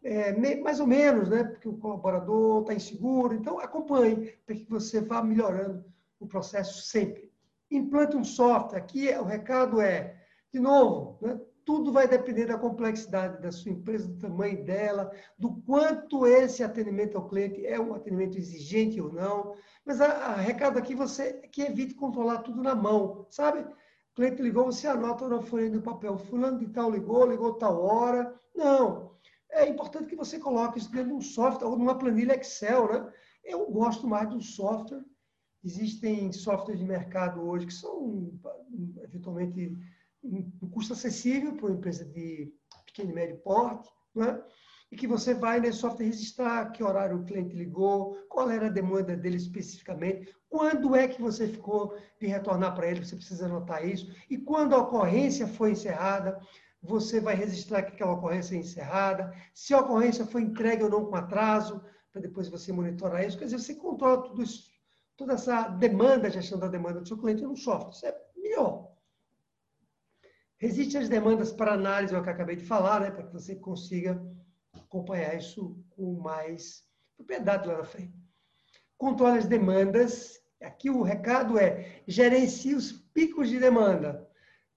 é, 0.04 0.32
mais 0.62 0.80
ou 0.80 0.86
menos, 0.86 1.28
né? 1.28 1.44
Porque 1.44 1.68
o 1.68 1.78
colaborador 1.78 2.62
está 2.62 2.76
inseguro. 2.76 3.34
Então, 3.34 3.60
acompanhe 3.60 4.36
para 4.46 4.56
que 4.56 4.70
você 4.70 5.02
vá 5.02 5.24
melhorando 5.24 5.84
o 6.20 6.28
processo 6.28 6.84
sempre. 6.84 7.31
Implante 7.72 8.18
um 8.18 8.24
software. 8.24 8.78
Aqui 8.78 9.10
o 9.16 9.24
recado 9.24 9.80
é, 9.80 10.16
de 10.54 10.60
novo, 10.60 11.18
né? 11.22 11.40
tudo 11.66 11.92
vai 11.92 12.08
depender 12.08 12.46
da 12.46 12.58
complexidade 12.58 13.42
da 13.42 13.52
sua 13.52 13.72
empresa, 13.72 14.08
do 14.08 14.20
tamanho 14.20 14.64
dela, 14.64 15.12
do 15.38 15.62
quanto 15.62 16.26
esse 16.26 16.64
atendimento 16.64 17.18
ao 17.18 17.28
cliente 17.28 17.66
é 17.66 17.80
um 17.80 17.94
atendimento 17.94 18.38
exigente 18.38 19.00
ou 19.00 19.14
não. 19.14 19.56
Mas 19.86 20.02
a, 20.02 20.08
a 20.08 20.36
recado 20.36 20.78
aqui 20.78 20.96
você 20.96 21.34
que 21.52 21.62
evite 21.62 21.94
controlar 21.94 22.40
tudo 22.40 22.62
na 22.62 22.76
mão, 22.76 23.26
sabe? 23.30 23.62
O 23.62 24.16
cliente 24.16 24.42
ligou, 24.42 24.66
você 24.66 24.88
anota 24.88 25.28
na 25.30 25.42
folha 25.42 25.70
do 25.70 25.82
papel, 25.82 26.18
fulano 26.18 26.60
de 26.60 26.68
tal 26.68 26.92
ligou, 26.92 27.26
ligou 27.26 27.54
tal 27.54 27.82
hora. 27.82 28.38
Não. 28.54 29.12
É 29.50 29.68
importante 29.68 30.08
que 30.08 30.16
você 30.16 30.40
coloque 30.40 30.80
isso 30.80 30.92
dentro 30.92 31.10
de 31.10 31.14
um 31.14 31.22
software 31.22 31.68
ou 31.68 31.78
numa 31.78 31.98
planilha 31.98 32.36
Excel, 32.36 32.92
né? 32.92 33.14
Eu 33.44 33.66
gosto 33.72 34.08
mais 34.08 34.30
do 34.30 34.42
software. 34.42 35.04
Existem 35.64 36.32
softwares 36.32 36.80
de 36.80 36.86
mercado 36.86 37.42
hoje 37.42 37.68
que 37.68 37.74
são 37.74 38.32
eventualmente 39.04 39.78
um 40.24 40.70
custo 40.70 40.94
acessível 40.94 41.56
para 41.56 41.68
uma 41.68 41.76
empresa 41.76 42.06
de 42.06 42.52
pequeno 42.86 43.12
e 43.12 43.14
médio 43.14 43.38
porte, 43.38 43.90
é? 44.18 44.42
e 44.92 44.96
que 44.96 45.08
você 45.08 45.34
vai 45.34 45.60
nesse 45.60 45.80
software 45.80 46.06
registrar 46.06 46.72
que 46.72 46.84
horário 46.84 47.18
o 47.18 47.24
cliente 47.24 47.56
ligou, 47.56 48.18
qual 48.28 48.50
era 48.50 48.68
a 48.68 48.72
demanda 48.72 49.16
dele 49.16 49.38
especificamente, 49.38 50.34
quando 50.50 50.96
é 50.96 51.08
que 51.08 51.22
você 51.22 51.48
ficou 51.48 51.96
de 52.20 52.28
retornar 52.28 52.76
para 52.76 52.88
ele, 52.90 53.06
você 53.06 53.16
precisa 53.16 53.46
anotar 53.46 53.88
isso, 53.88 54.14
e 54.30 54.38
quando 54.38 54.76
a 54.76 54.80
ocorrência 54.80 55.48
foi 55.48 55.72
encerrada, 55.72 56.38
você 56.84 57.22
vai 57.22 57.36
registrar 57.36 57.84
que 57.84 57.94
aquela 57.94 58.14
ocorrência 58.14 58.56
é 58.56 58.60
encerrada, 58.60 59.34
se 59.54 59.74
a 59.74 59.80
ocorrência 59.80 60.26
foi 60.26 60.42
entregue 60.42 60.84
ou 60.84 60.90
não 60.90 61.06
com 61.06 61.16
atraso, 61.16 61.82
para 62.12 62.22
depois 62.22 62.50
você 62.50 62.74
monitorar 62.74 63.26
isso. 63.26 63.38
Quer 63.38 63.46
dizer, 63.46 63.60
você 63.60 63.76
controla 63.76 64.24
tudo 64.24 64.44
isso, 64.44 64.71
toda 65.22 65.34
essa 65.34 65.68
demanda, 65.68 66.32
gestão 66.32 66.58
da 66.58 66.68
demanda 66.68 67.00
do 67.00 67.08
seu 67.08 67.16
cliente 67.16 67.44
no 67.44 67.56
software. 67.56 67.92
Isso 67.92 68.06
é 68.08 68.16
melhor. 68.36 68.92
Existem 70.60 71.00
as 71.00 71.10
demandas 71.10 71.52
para 71.52 71.74
análise, 71.74 72.16
é 72.16 72.18
o 72.18 72.24
que 72.24 72.30
eu 72.30 72.34
acabei 72.34 72.56
de 72.56 72.66
falar, 72.66 73.02
né, 73.02 73.12
para 73.12 73.28
que 73.28 73.34
você 73.34 73.56
consiga 73.56 74.20
acompanhar 74.74 75.38
isso 75.38 75.80
com 75.92 76.20
mais 76.20 76.84
propriedade 77.16 77.68
lá 77.68 77.78
na 77.78 77.84
frente. 77.84 78.14
Controle 78.98 79.38
as 79.38 79.46
demandas. 79.46 80.42
Aqui 80.60 80.90
o 80.90 81.04
recado 81.04 81.58
é 81.60 82.02
gerencie 82.08 82.74
os 82.74 82.92
picos 82.92 83.48
de 83.48 83.60
demanda 83.60 84.28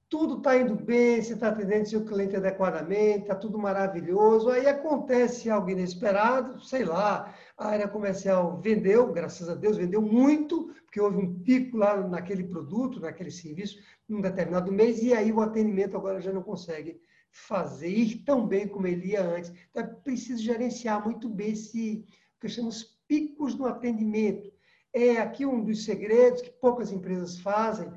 tudo 0.08 0.38
está 0.38 0.56
indo 0.56 0.74
bem, 0.74 1.20
você 1.20 1.34
está 1.34 1.48
atendendo 1.48 1.88
seu 1.88 2.04
cliente 2.04 2.36
adequadamente, 2.36 3.22
está 3.22 3.34
tudo 3.34 3.58
maravilhoso. 3.58 4.50
Aí 4.50 4.66
acontece 4.66 5.50
algo 5.50 5.70
inesperado, 5.70 6.60
sei 6.60 6.84
lá, 6.84 7.34
a 7.56 7.68
área 7.68 7.88
comercial 7.88 8.60
vendeu, 8.60 9.12
graças 9.12 9.48
a 9.48 9.54
Deus, 9.54 9.76
vendeu 9.76 10.02
muito, 10.02 10.72
porque 10.84 11.00
houve 11.00 11.16
um 11.16 11.40
pico 11.40 11.76
lá 11.76 11.96
naquele 11.96 12.44
produto, 12.44 13.00
naquele 13.00 13.30
serviço, 13.30 13.78
num 14.08 14.20
determinado 14.20 14.70
mês, 14.70 15.02
e 15.02 15.12
aí 15.12 15.32
o 15.32 15.40
atendimento 15.40 15.96
agora 15.96 16.20
já 16.20 16.32
não 16.32 16.42
consegue 16.42 17.00
fazer 17.30 17.88
ir 17.88 18.22
tão 18.24 18.46
bem 18.46 18.68
como 18.68 18.86
ele 18.86 19.08
ia 19.08 19.22
antes. 19.22 19.52
Então 19.70 19.82
é 19.82 19.86
preciso 19.86 20.42
gerenciar 20.42 21.02
muito 21.04 21.28
bem 21.28 21.52
esse 21.52 22.04
que 22.40 22.48
chamamos 22.48 22.98
picos 23.08 23.56
no 23.56 23.66
atendimento. 23.66 24.52
É 24.92 25.16
aqui 25.16 25.44
um 25.44 25.64
dos 25.64 25.84
segredos 25.84 26.42
que 26.42 26.50
poucas 26.50 26.92
empresas 26.92 27.40
fazem 27.40 27.90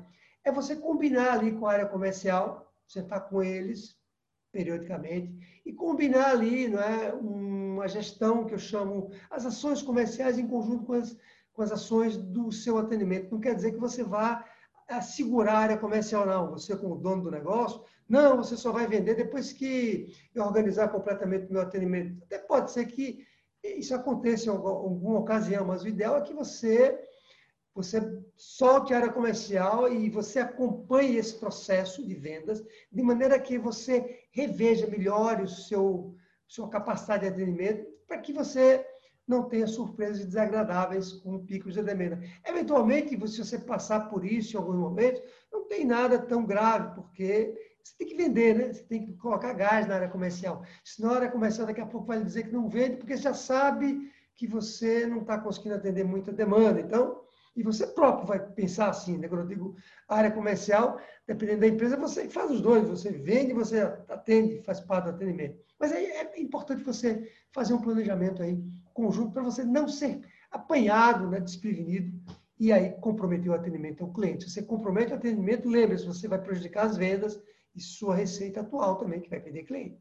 é 0.48 0.52
você 0.52 0.74
combinar 0.74 1.34
ali 1.34 1.52
com 1.52 1.66
a 1.66 1.72
área 1.72 1.86
comercial, 1.86 2.72
sentar 2.86 3.28
com 3.28 3.42
eles 3.42 3.96
periodicamente 4.50 5.60
e 5.64 5.72
combinar 5.72 6.30
ali 6.30 6.68
não 6.68 6.80
é, 6.80 7.12
uma 7.12 7.86
gestão 7.86 8.46
que 8.46 8.54
eu 8.54 8.58
chamo 8.58 9.10
as 9.30 9.44
ações 9.44 9.82
comerciais 9.82 10.38
em 10.38 10.46
conjunto 10.46 10.84
com 10.84 10.94
as, 10.94 11.16
com 11.52 11.62
as 11.62 11.70
ações 11.70 12.16
do 12.16 12.50
seu 12.50 12.78
atendimento. 12.78 13.30
Não 13.30 13.40
quer 13.40 13.54
dizer 13.54 13.72
que 13.72 13.78
você 13.78 14.02
vá 14.02 14.44
assegurar 14.88 15.54
a 15.54 15.58
área 15.58 15.76
comercial, 15.76 16.24
não. 16.24 16.50
Você, 16.50 16.74
como 16.74 16.96
dono 16.96 17.24
do 17.24 17.30
negócio, 17.30 17.84
não, 18.08 18.38
você 18.38 18.56
só 18.56 18.72
vai 18.72 18.86
vender 18.86 19.14
depois 19.14 19.52
que 19.52 20.14
eu 20.34 20.42
organizar 20.42 20.88
completamente 20.88 21.50
o 21.50 21.52
meu 21.52 21.60
atendimento. 21.60 22.22
Até 22.24 22.38
pode 22.38 22.70
ser 22.70 22.86
que 22.86 23.26
isso 23.62 23.94
aconteça 23.94 24.46
em 24.46 24.48
alguma 24.48 25.18
ocasião, 25.18 25.66
mas 25.66 25.82
o 25.82 25.88
ideal 25.88 26.16
é 26.16 26.22
que 26.22 26.32
você 26.32 26.98
você 27.78 28.00
solte 28.36 28.92
a 28.92 28.96
área 28.96 29.12
comercial 29.12 29.92
e 29.92 30.10
você 30.10 30.40
acompanhe 30.40 31.16
esse 31.16 31.38
processo 31.38 32.04
de 32.04 32.12
vendas, 32.12 32.60
de 32.90 33.02
maneira 33.02 33.38
que 33.38 33.56
você 33.56 34.26
reveja, 34.32 34.88
melhore 34.88 35.44
o 35.44 35.48
seu 35.48 36.14
sua 36.48 36.68
capacidade 36.68 37.22
de 37.22 37.28
atendimento, 37.28 37.86
para 38.06 38.18
que 38.18 38.32
você 38.32 38.84
não 39.26 39.44
tenha 39.44 39.66
surpresas 39.66 40.24
desagradáveis 40.24 41.12
com 41.12 41.44
picos 41.44 41.74
de 41.74 41.82
demanda. 41.82 42.18
Eventualmente, 42.44 43.10
se 43.28 43.44
você 43.44 43.58
passar 43.58 44.08
por 44.08 44.24
isso 44.24 44.56
em 44.56 44.58
algum 44.58 44.76
momento, 44.76 45.22
não 45.52 45.68
tem 45.68 45.84
nada 45.84 46.18
tão 46.18 46.44
grave, 46.46 46.94
porque 46.94 47.54
você 47.84 47.94
tem 47.98 48.08
que 48.08 48.16
vender, 48.16 48.54
né? 48.56 48.72
Você 48.72 48.82
tem 48.84 49.04
que 49.04 49.12
colocar 49.18 49.52
gás 49.52 49.86
na 49.86 49.96
área 49.96 50.08
comercial. 50.08 50.64
Senão 50.82 51.10
a 51.10 51.16
área 51.16 51.30
comercial 51.30 51.66
daqui 51.66 51.82
a 51.82 51.86
pouco 51.86 52.06
vai 52.06 52.24
dizer 52.24 52.44
que 52.44 52.52
não 52.52 52.68
vende, 52.68 52.96
porque 52.96 53.16
já 53.16 53.34
sabe 53.34 54.10
que 54.34 54.46
você 54.46 55.06
não 55.06 55.20
está 55.20 55.36
conseguindo 55.36 55.74
atender 55.74 56.04
muita 56.04 56.32
demanda. 56.32 56.80
Então, 56.80 57.20
e 57.58 57.62
você 57.64 57.88
próprio 57.88 58.24
vai 58.24 58.38
pensar 58.38 58.88
assim, 58.88 59.18
né? 59.18 59.26
Quando 59.26 59.40
eu 59.40 59.48
digo 59.48 59.76
área 60.08 60.30
comercial, 60.30 61.00
dependendo 61.26 61.62
da 61.62 61.66
empresa, 61.66 61.96
você 61.96 62.28
faz 62.28 62.52
os 62.52 62.60
dois, 62.60 62.88
você 62.88 63.10
vende, 63.10 63.52
você 63.52 63.80
atende, 64.08 64.62
faz 64.62 64.80
parte 64.80 65.06
do 65.06 65.10
atendimento. 65.10 65.58
Mas 65.76 65.90
aí 65.90 66.06
é 66.06 66.40
importante 66.40 66.84
você 66.84 67.28
fazer 67.50 67.74
um 67.74 67.80
planejamento 67.80 68.44
aí 68.44 68.62
conjunto 68.94 69.32
para 69.32 69.42
você 69.42 69.64
não 69.64 69.88
ser 69.88 70.20
apanhado, 70.52 71.28
né, 71.28 71.40
desprevenido 71.40 72.16
e 72.60 72.72
aí 72.72 72.92
comprometer 73.00 73.50
o 73.50 73.54
atendimento 73.54 74.04
ao 74.04 74.12
cliente. 74.12 74.48
você 74.48 74.62
compromete 74.62 75.12
o 75.12 75.16
atendimento, 75.16 75.68
lembre-se, 75.68 76.06
você 76.06 76.28
vai 76.28 76.40
prejudicar 76.40 76.86
as 76.86 76.96
vendas 76.96 77.40
e 77.74 77.80
sua 77.80 78.14
receita 78.14 78.60
atual 78.60 78.96
também, 78.96 79.20
que 79.20 79.28
vai 79.28 79.40
perder 79.40 79.64
cliente. 79.64 80.00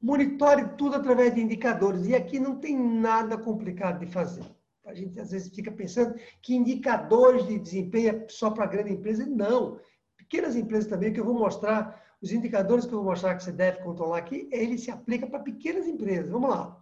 Monitore 0.00 0.76
tudo 0.78 0.94
através 0.94 1.34
de 1.34 1.40
indicadores. 1.40 2.06
E 2.06 2.14
aqui 2.14 2.38
não 2.38 2.60
tem 2.60 2.76
nada 2.78 3.36
complicado 3.36 3.98
de 3.98 4.06
fazer. 4.06 4.44
A 4.84 4.94
gente 4.94 5.18
às 5.20 5.30
vezes 5.30 5.54
fica 5.54 5.70
pensando 5.70 6.14
que 6.40 6.54
indicadores 6.54 7.46
de 7.46 7.58
desempenho 7.58 8.10
é 8.10 8.26
só 8.28 8.50
para 8.50 8.66
grande 8.66 8.92
empresa. 8.92 9.24
Não. 9.24 9.78
Pequenas 10.16 10.56
empresas 10.56 10.88
também, 10.88 11.12
que 11.12 11.20
eu 11.20 11.24
vou 11.24 11.34
mostrar, 11.34 12.02
os 12.20 12.32
indicadores 12.32 12.84
que 12.84 12.92
eu 12.92 12.98
vou 12.98 13.10
mostrar 13.10 13.36
que 13.36 13.44
você 13.44 13.52
deve 13.52 13.82
controlar 13.82 14.18
aqui, 14.18 14.48
ele 14.50 14.78
se 14.78 14.90
aplica 14.90 15.26
para 15.26 15.40
pequenas 15.40 15.86
empresas. 15.86 16.30
Vamos 16.30 16.50
lá. 16.50 16.80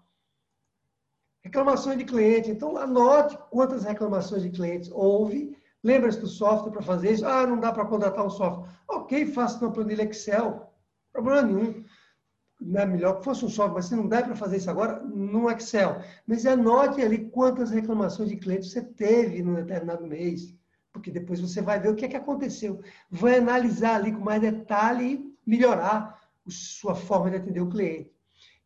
Reclamações 1.43 1.99
de 1.99 2.05
cliente. 2.05 2.51
Então, 2.51 2.77
anote 2.77 3.39
quantas 3.51 3.85
reclamações 3.85 4.43
de 4.43 4.51
clientes 4.51 4.91
houve. 4.91 5.57
Lembra-se 5.83 6.21
do 6.21 6.27
software 6.27 6.73
para 6.73 6.83
fazer 6.83 7.13
isso? 7.13 7.27
Ah, 7.27 7.47
não 7.47 7.59
dá 7.59 7.73
para 7.73 7.87
contratar 7.87 8.25
um 8.25 8.31
software. 8.31 8.69
Ok, 8.89 9.27
faça 9.27 9.59
uma 9.65 9.73
planilha 9.73 10.03
Excel. 10.03 10.71
Problema 11.13 11.43
nenhum 11.43 11.85
é 12.75 12.85
melhor 12.85 13.19
que 13.19 13.25
fosse 13.25 13.45
um 13.45 13.49
software, 13.49 13.77
mas 13.77 13.87
se 13.87 13.97
não 13.97 14.07
dá 14.07 14.23
para 14.23 14.37
fazer 14.37 14.59
isso 14.59 14.71
agora, 14.71 15.01
no 15.01 15.51
Excel. 15.51 16.03
Mas 16.27 16.45
anote 16.45 17.01
ali 17.01 17.31
quantas 17.31 17.71
reclamações 17.71 18.29
de 18.29 18.37
clientes 18.37 18.71
você 18.71 18.83
teve 18.83 19.43
num 19.43 19.55
determinado 19.55 20.07
mês, 20.07 20.55
porque 20.93 21.11
depois 21.11 21.41
você 21.41 21.63
vai 21.63 21.81
ver 21.81 21.89
o 21.89 21.95
que, 21.95 22.05
é 22.05 22.09
que 22.09 22.17
aconteceu. 22.17 22.81
Vai 23.11 23.39
analisar 23.39 23.97
ali 23.97 24.13
com 24.13 24.21
mais 24.21 24.43
detalhe 24.43 25.15
e 25.47 25.51
melhorar 25.51 26.21
sua 26.49 26.95
forma 26.95 27.31
de 27.31 27.37
atender 27.37 27.61
o 27.61 27.71
cliente. 27.71 28.13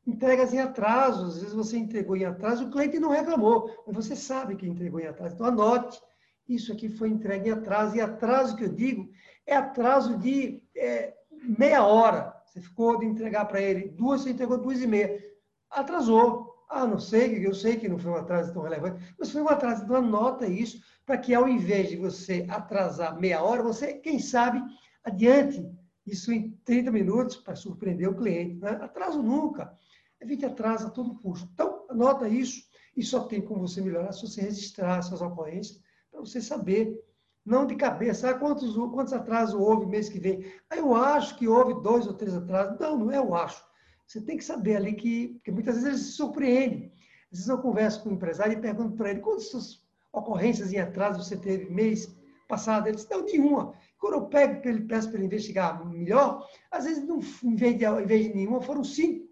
Entregas 0.07 0.53
em 0.53 0.59
atraso, 0.59 1.27
às 1.27 1.39
vezes 1.39 1.55
você 1.55 1.79
entregou 1.79 2.17
em 2.17 2.25
atraso, 2.25 2.67
o 2.67 2.71
cliente 2.71 2.99
não 2.99 3.11
reclamou, 3.11 3.71
mas 3.87 3.95
você 3.95 4.17
sabe 4.17 4.57
que 4.57 4.67
entregou 4.67 5.01
em 5.01 5.07
atraso. 5.07 5.35
Então 5.35 5.47
anote, 5.47 6.01
isso 6.49 6.73
aqui 6.73 6.89
foi 6.89 7.09
entregue 7.09 7.49
em 7.49 7.53
atraso. 7.53 7.95
E 7.95 8.01
atraso 8.01 8.57
que 8.57 8.65
eu 8.65 8.69
digo 8.69 9.09
é 9.47 9.55
atraso 9.55 10.19
de 10.19 10.63
é, 10.77 11.15
meia 11.31 11.87
hora 11.87 12.34
você 12.55 12.61
ficou 12.61 12.99
de 13.01 13.07
entregar 13.07 13.47
para 13.47 13.61
ele 13.61 13.89
duas, 13.89 14.21
você 14.21 14.31
entregou 14.31 14.57
duas 14.57 14.81
e 14.81 14.87
meia. 14.87 15.21
Atrasou. 15.69 16.55
Ah, 16.71 16.87
não 16.87 17.01
sei, 17.01 17.45
eu 17.45 17.53
sei 17.53 17.77
que 17.77 17.89
não 17.89 17.99
foi 17.99 18.13
um 18.13 18.17
atraso 18.17 18.53
tão 18.53 18.63
relevante, 18.63 19.15
mas 19.19 19.31
foi 19.31 19.43
um 19.43 19.49
atraso. 19.49 19.85
Então 19.85 19.97
anota 19.97 20.47
isso 20.47 20.81
para 21.05 21.19
que 21.19 21.35
ao 21.35 21.49
invés 21.49 21.91
de 21.91 21.97
você 21.97 22.47
atrasar 22.49 23.19
meia 23.19 23.43
hora, 23.43 23.63
você, 23.63 23.95
quem 23.95 24.19
sabe, 24.19 24.63
adiante 25.03 25.69
isso 26.07 26.33
em 26.33 26.53
30 26.65 26.93
minutos 26.93 27.37
para 27.37 27.57
surpreender 27.57 28.09
o 28.09 28.17
cliente. 28.17 28.61
Né? 28.61 28.71
Atraso 28.71 29.21
nunca. 29.23 29.77
Evite 30.21 30.47
atraso 30.47 30.87
a 30.87 30.91
todo 30.91 31.17
custo. 31.17 31.49
Então, 31.53 31.85
anota 31.89 32.29
isso 32.29 32.63
e 32.97 33.03
só 33.03 33.25
tem 33.25 33.41
como 33.41 33.67
você 33.67 33.81
melhorar 33.81 34.13
se 34.13 34.23
você 34.23 34.43
registrar 34.43 35.03
suas 35.03 35.21
ocorrências 35.21 35.81
para 36.11 36.21
você 36.21 36.41
saber 36.41 36.97
não 37.45 37.67
de 37.67 37.77
cabeça. 37.77 38.31
Ah, 38.31 38.35
quantos, 38.35 38.75
quantos 38.75 39.13
atrasos 39.13 39.55
houve 39.55 39.87
mês 39.87 40.09
que 40.09 40.19
vem? 40.19 40.45
Ah, 40.71 40.77
eu 40.77 40.95
acho 40.95 41.37
que 41.37 41.47
houve 41.47 41.83
dois 41.83 42.07
ou 42.07 42.15
três 42.15 42.35
atrasos. 42.35 42.79
Não, 42.79 42.97
não 42.97 43.11
é 43.11 43.19
eu 43.19 43.35
acho. 43.35 43.63
Você 44.07 44.21
tem 44.21 44.37
que 44.37 44.45
saber 44.45 44.77
ali 44.77 44.95
que, 44.95 45.29
porque 45.35 45.51
muitas 45.51 45.77
vezes 45.77 45.89
ele 45.89 45.99
se 45.99 46.13
surpreende. 46.13 46.93
Às 47.33 47.39
vezes 47.39 47.49
eu 47.49 47.59
converso 47.59 48.03
com 48.03 48.09
o 48.09 48.13
um 48.13 48.15
empresário 48.15 48.53
e 48.55 48.61
pergunto 48.61 48.97
para 48.97 49.11
ele 49.11 49.21
quantas 49.21 49.85
ocorrências 50.13 50.73
em 50.73 50.79
atraso 50.79 51.23
você 51.23 51.37
teve 51.37 51.71
mês 51.71 52.15
passado. 52.49 52.87
Ele 52.87 52.97
disse, 52.97 53.11
não, 53.11 53.25
nenhuma. 53.25 53.75
Quando 53.99 54.15
eu 54.15 54.27
pego 54.27 54.69
ele, 54.69 54.83
peço 54.83 55.09
para 55.09 55.19
ele 55.19 55.27
investigar 55.27 55.85
melhor, 55.87 56.47
às 56.71 56.85
vezes, 56.85 57.05
não, 57.07 57.21
em, 57.43 57.57
vez 57.57 57.79
de, 57.79 57.85
em 57.85 58.07
vez 58.07 58.27
de 58.27 58.35
nenhuma, 58.35 58.61
foram 58.61 58.85
cinco 58.85 59.24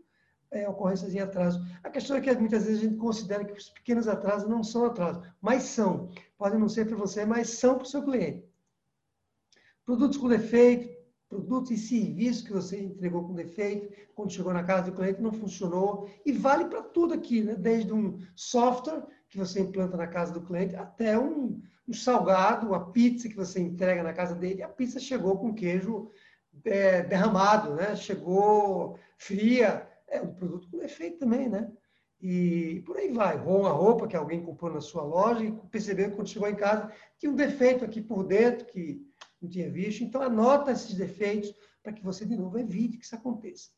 é, 0.52 0.68
ocorrências 0.68 1.14
em 1.14 1.18
atraso. 1.18 1.64
A 1.82 1.90
questão 1.90 2.16
é 2.16 2.20
que 2.20 2.32
muitas 2.34 2.64
vezes 2.64 2.80
a 2.80 2.84
gente 2.84 2.98
considera 2.98 3.44
que 3.44 3.52
os 3.52 3.70
pequenos 3.70 4.06
atrasos 4.06 4.48
não 4.48 4.62
são 4.62 4.84
atrasos, 4.84 5.26
mas 5.40 5.64
são. 5.64 6.10
Podem 6.38 6.60
não 6.60 6.68
ser 6.68 6.86
para 6.86 6.96
você, 6.96 7.24
mas 7.24 7.48
são 7.48 7.76
para 7.76 7.84
o 7.84 7.88
seu 7.88 8.02
cliente. 8.02 8.44
Produtos 9.84 10.18
com 10.18 10.28
defeito, 10.28 10.92
produtos 11.28 11.70
e 11.70 11.78
serviços 11.78 12.42
que 12.42 12.52
você 12.52 12.80
entregou 12.80 13.26
com 13.26 13.34
defeito, 13.34 13.90
quando 14.14 14.32
chegou 14.32 14.52
na 14.52 14.62
casa 14.62 14.90
do 14.90 14.96
cliente 14.96 15.22
não 15.22 15.32
funcionou. 15.32 16.08
E 16.24 16.32
vale 16.32 16.66
para 16.66 16.82
tudo 16.82 17.14
aqui, 17.14 17.42
né? 17.42 17.54
desde 17.54 17.92
um 17.92 18.18
software 18.36 19.02
que 19.30 19.38
você 19.38 19.60
implanta 19.60 19.96
na 19.96 20.06
casa 20.06 20.32
do 20.32 20.42
cliente 20.42 20.76
até 20.76 21.18
um, 21.18 21.60
um 21.88 21.94
salgado, 21.94 22.68
uma 22.68 22.92
pizza 22.92 23.28
que 23.28 23.34
você 23.34 23.58
entrega 23.58 24.02
na 24.02 24.12
casa 24.12 24.34
dele. 24.34 24.62
A 24.62 24.68
pizza 24.68 25.00
chegou 25.00 25.38
com 25.38 25.54
queijo 25.54 26.10
é, 26.66 27.02
derramado, 27.02 27.74
né? 27.74 27.96
chegou 27.96 28.98
fria 29.16 29.88
é 30.12 30.20
um 30.20 30.32
produto 30.32 30.68
com 30.70 30.78
defeito 30.78 31.18
também, 31.18 31.48
né? 31.48 31.70
E 32.20 32.82
por 32.86 32.96
aí 32.96 33.10
vai. 33.10 33.36
Uma 33.36 33.70
roupa 33.70 34.06
que 34.06 34.14
alguém 34.14 34.44
comprou 34.44 34.72
na 34.72 34.80
sua 34.80 35.02
loja 35.02 35.44
e 35.44 35.50
percebeu 35.70 36.12
quando 36.12 36.28
chegou 36.28 36.48
em 36.48 36.54
casa 36.54 36.92
tinha 37.18 37.32
um 37.32 37.34
defeito 37.34 37.84
aqui 37.84 38.00
por 38.00 38.22
dentro 38.22 38.66
que 38.66 39.04
não 39.40 39.50
tinha 39.50 39.68
visto. 39.68 40.04
Então, 40.04 40.22
anota 40.22 40.70
esses 40.70 40.94
defeitos 40.94 41.52
para 41.82 41.92
que 41.92 42.04
você, 42.04 42.24
de 42.24 42.36
novo, 42.36 42.58
evite 42.58 42.96
que 42.96 43.04
isso 43.04 43.16
aconteça. 43.16 43.70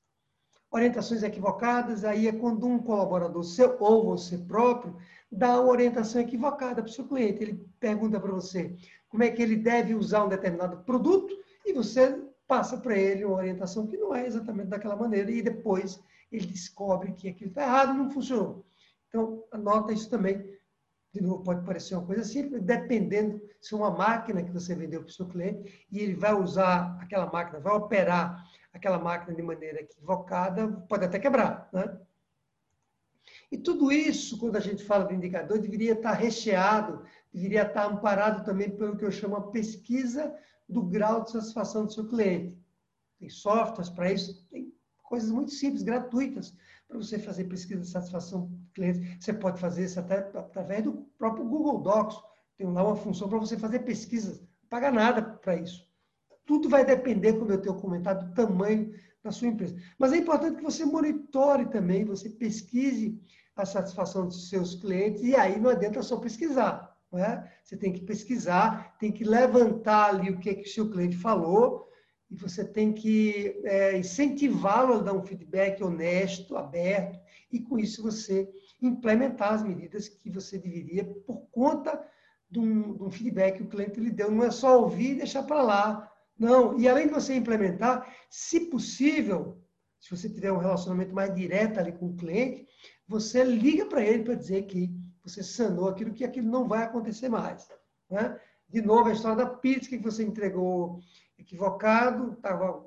Orientações 0.70 1.22
equivocadas, 1.22 2.04
aí 2.04 2.26
é 2.26 2.32
quando 2.32 2.66
um 2.66 2.78
colaborador 2.78 3.44
seu 3.44 3.76
ou 3.80 4.04
você 4.04 4.36
próprio 4.36 4.96
dá 5.30 5.60
uma 5.60 5.70
orientação 5.70 6.20
equivocada 6.20 6.82
para 6.82 6.90
o 6.90 6.92
seu 6.92 7.06
cliente. 7.06 7.42
Ele 7.42 7.66
pergunta 7.80 8.20
para 8.20 8.32
você 8.32 8.76
como 9.08 9.22
é 9.22 9.30
que 9.30 9.40
ele 9.40 9.56
deve 9.56 9.94
usar 9.94 10.24
um 10.24 10.28
determinado 10.28 10.78
produto 10.84 11.32
e 11.64 11.72
você 11.72 12.20
passa 12.46 12.76
para 12.76 12.96
ele 12.96 13.24
uma 13.24 13.36
orientação 13.36 13.86
que 13.86 13.96
não 13.96 14.14
é 14.14 14.26
exatamente 14.26 14.68
daquela 14.68 14.96
maneira 14.96 15.30
e 15.30 15.40
depois 15.40 16.02
ele 16.36 16.46
descobre 16.46 17.12
que 17.12 17.28
aquilo 17.28 17.50
está 17.50 17.62
errado, 17.62 17.94
não 17.94 18.10
funcionou. 18.10 18.64
Então, 19.08 19.44
anota 19.52 19.92
isso 19.92 20.10
também. 20.10 20.54
De 21.12 21.20
novo, 21.20 21.44
pode 21.44 21.64
parecer 21.64 21.94
uma 21.94 22.04
coisa 22.04 22.24
simples, 22.24 22.60
dependendo 22.62 23.40
se 23.60 23.72
é 23.72 23.76
uma 23.76 23.90
máquina 23.90 24.42
que 24.42 24.50
você 24.50 24.74
vendeu 24.74 25.00
para 25.00 25.08
o 25.08 25.12
seu 25.12 25.26
cliente 25.26 25.86
e 25.90 26.00
ele 26.00 26.14
vai 26.14 26.34
usar 26.34 26.98
aquela 27.00 27.30
máquina, 27.30 27.60
vai 27.60 27.72
operar 27.72 28.44
aquela 28.72 28.98
máquina 28.98 29.34
de 29.34 29.42
maneira 29.42 29.80
equivocada, 29.80 30.68
pode 30.88 31.04
até 31.04 31.20
quebrar. 31.20 31.68
Né? 31.72 31.96
E 33.52 33.56
tudo 33.56 33.92
isso, 33.92 34.38
quando 34.38 34.56
a 34.56 34.60
gente 34.60 34.84
fala 34.84 35.06
de 35.06 35.14
indicador, 35.14 35.58
deveria 35.60 35.92
estar 35.92 36.12
recheado, 36.12 37.04
deveria 37.32 37.62
estar 37.62 37.86
amparado 37.86 38.44
também 38.44 38.68
pelo 38.68 38.96
que 38.96 39.04
eu 39.04 39.12
chamo 39.12 39.36
a 39.36 39.50
pesquisa 39.52 40.36
do 40.68 40.82
grau 40.82 41.22
de 41.22 41.30
satisfação 41.30 41.86
do 41.86 41.92
seu 41.92 42.08
cliente. 42.08 42.58
Tem 43.20 43.28
softwares 43.28 43.88
para 43.88 44.10
isso, 44.10 44.44
tem 44.50 44.74
coisas 45.04 45.30
muito 45.30 45.52
simples, 45.52 45.82
gratuitas, 45.82 46.54
para 46.88 46.98
você 46.98 47.18
fazer 47.18 47.44
pesquisa 47.44 47.80
de 47.80 47.88
satisfação 47.88 48.46
do 48.46 48.70
cliente. 48.74 49.16
Você 49.20 49.32
pode 49.32 49.60
fazer 49.60 49.84
isso 49.84 50.00
até 50.00 50.18
através 50.18 50.82
do 50.84 50.92
próprio 51.16 51.44
Google 51.44 51.80
Docs. 51.80 52.16
Tem 52.56 52.66
lá 52.66 52.84
uma 52.84 52.96
função 52.96 53.28
para 53.28 53.38
você 53.38 53.56
fazer 53.56 53.80
pesquisas. 53.80 54.40
Não 54.40 54.68
paga 54.68 54.90
nada 54.90 55.22
para 55.22 55.56
isso. 55.56 55.88
Tudo 56.46 56.68
vai 56.68 56.84
depender, 56.84 57.34
como 57.34 57.52
eu 57.52 57.60
tenho 57.60 57.74
comentado, 57.76 58.28
do 58.28 58.34
tamanho 58.34 58.92
da 59.22 59.32
sua 59.32 59.48
empresa. 59.48 59.74
Mas 59.98 60.12
é 60.12 60.18
importante 60.18 60.56
que 60.56 60.62
você 60.62 60.84
monitore 60.84 61.66
também, 61.66 62.04
você 62.04 62.28
pesquise 62.28 63.18
a 63.56 63.64
satisfação 63.64 64.26
dos 64.26 64.48
seus 64.48 64.74
clientes, 64.74 65.22
e 65.22 65.34
aí 65.34 65.58
não 65.58 65.70
adianta 65.70 66.02
só 66.02 66.16
pesquisar. 66.18 66.94
Não 67.10 67.18
é? 67.18 67.52
Você 67.62 67.76
tem 67.76 67.92
que 67.92 68.00
pesquisar, 68.00 68.96
tem 68.98 69.10
que 69.12 69.24
levantar 69.24 70.10
ali 70.10 70.30
o 70.30 70.38
que, 70.38 70.50
é 70.50 70.54
que 70.54 70.68
o 70.68 70.72
seu 70.72 70.90
cliente 70.90 71.16
falou, 71.16 71.88
e 72.30 72.36
você 72.36 72.64
tem 72.64 72.92
que 72.92 73.60
é, 73.64 73.96
incentivá-lo 73.96 74.94
a 74.94 75.02
dar 75.02 75.12
um 75.12 75.24
feedback 75.24 75.82
honesto, 75.82 76.56
aberto, 76.56 77.18
e 77.52 77.60
com 77.60 77.78
isso 77.78 78.02
você 78.02 78.48
implementar 78.82 79.54
as 79.54 79.62
medidas 79.62 80.08
que 80.08 80.30
você 80.30 80.58
deveria 80.58 81.04
por 81.04 81.46
conta 81.50 82.02
de 82.50 82.58
um, 82.58 82.96
de 82.96 83.02
um 83.02 83.10
feedback 83.10 83.58
que 83.58 83.62
o 83.62 83.68
cliente 83.68 84.00
lhe 84.00 84.10
deu. 84.10 84.30
Não 84.30 84.44
é 84.44 84.50
só 84.50 84.80
ouvir 84.80 85.12
e 85.12 85.18
deixar 85.18 85.42
para 85.44 85.62
lá. 85.62 86.12
Não. 86.38 86.78
E 86.78 86.88
além 86.88 87.06
de 87.06 87.14
você 87.14 87.34
implementar, 87.34 88.12
se 88.28 88.60
possível, 88.60 89.62
se 90.00 90.10
você 90.10 90.28
tiver 90.28 90.52
um 90.52 90.58
relacionamento 90.58 91.14
mais 91.14 91.34
direto 91.34 91.78
ali 91.78 91.92
com 91.92 92.06
o 92.06 92.16
cliente, 92.16 92.66
você 93.06 93.44
liga 93.44 93.86
para 93.86 94.02
ele 94.02 94.24
para 94.24 94.34
dizer 94.34 94.66
que 94.66 94.90
você 95.22 95.42
sanou 95.42 95.88
aquilo, 95.88 96.12
que 96.12 96.24
aquilo 96.24 96.50
não 96.50 96.68
vai 96.68 96.82
acontecer 96.82 97.28
mais. 97.28 97.68
Né? 98.10 98.38
De 98.68 98.82
novo, 98.82 99.08
a 99.08 99.12
história 99.12 99.44
da 99.44 99.46
pizza 99.46 99.88
que 99.88 99.98
você 99.98 100.24
entregou 100.24 101.00
equivocado, 101.38 102.32
estava 102.32 102.84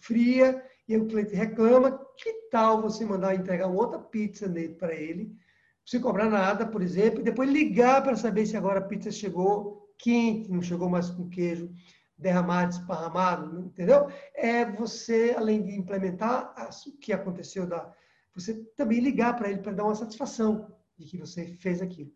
fria, 0.00 0.64
e 0.88 0.96
o 0.96 1.06
cliente 1.06 1.34
reclama, 1.34 1.98
que 2.16 2.32
tal 2.50 2.80
você 2.80 3.04
mandar 3.04 3.34
entregar 3.34 3.66
outra 3.66 3.98
pizza 3.98 4.50
para 4.78 4.94
ele, 4.94 5.36
sem 5.84 6.00
cobrar 6.00 6.28
nada, 6.30 6.66
por 6.66 6.82
exemplo, 6.82 7.20
e 7.20 7.24
depois 7.24 7.50
ligar 7.50 8.02
para 8.02 8.16
saber 8.16 8.46
se 8.46 8.56
agora 8.56 8.78
a 8.78 8.86
pizza 8.86 9.10
chegou 9.10 9.92
quente, 9.98 10.50
não 10.50 10.62
chegou 10.62 10.88
mais 10.88 11.10
com 11.10 11.28
queijo 11.28 11.70
derramado, 12.16 12.72
esparramado, 12.72 13.60
entendeu? 13.66 14.08
É 14.34 14.64
você, 14.64 15.34
além 15.36 15.62
de 15.62 15.76
implementar 15.76 16.54
o 16.86 16.98
que 16.98 17.12
aconteceu, 17.12 17.66
da, 17.66 17.92
você 18.34 18.54
também 18.76 19.00
ligar 19.00 19.36
para 19.36 19.50
ele 19.50 19.60
para 19.60 19.72
dar 19.72 19.84
uma 19.84 19.94
satisfação 19.94 20.74
de 20.96 21.06
que 21.06 21.16
você 21.16 21.56
fez 21.60 21.80
aquilo. 21.80 22.12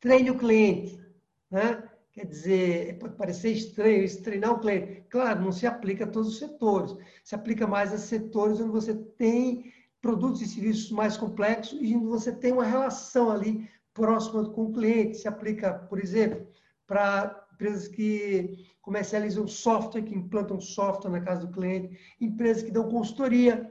Treine 0.00 0.30
o 0.30 0.38
cliente, 0.38 1.00
né? 1.50 1.82
Quer 2.12 2.24
dizer, 2.24 2.98
pode 2.98 3.14
parecer 3.14 3.50
estranho 3.50 4.02
isso, 4.02 4.22
treinar 4.22 4.52
o 4.52 4.58
cliente. 4.58 5.04
Claro, 5.10 5.42
não 5.42 5.52
se 5.52 5.66
aplica 5.66 6.04
a 6.04 6.06
todos 6.06 6.30
os 6.30 6.38
setores. 6.38 6.96
Se 7.22 7.34
aplica 7.34 7.66
mais 7.66 7.92
a 7.92 7.98
setores 7.98 8.58
onde 8.58 8.70
você 8.70 8.94
tem 8.94 9.70
produtos 10.00 10.40
e 10.40 10.48
serviços 10.48 10.90
mais 10.90 11.16
complexos 11.16 11.78
e 11.80 11.94
onde 11.94 12.06
você 12.06 12.32
tem 12.32 12.52
uma 12.52 12.64
relação 12.64 13.30
ali 13.30 13.68
próxima 13.92 14.48
com 14.48 14.64
o 14.64 14.72
cliente. 14.72 15.18
Se 15.18 15.28
aplica, 15.28 15.74
por 15.74 15.98
exemplo, 15.98 16.46
para 16.86 17.46
empresas 17.52 17.86
que 17.86 18.66
comercializam 18.80 19.46
software, 19.46 20.02
que 20.02 20.14
implantam 20.14 20.58
software 20.58 21.10
na 21.10 21.20
casa 21.20 21.46
do 21.46 21.52
cliente, 21.52 21.98
empresas 22.18 22.62
que 22.62 22.70
dão 22.70 22.88
consultoria 22.88 23.70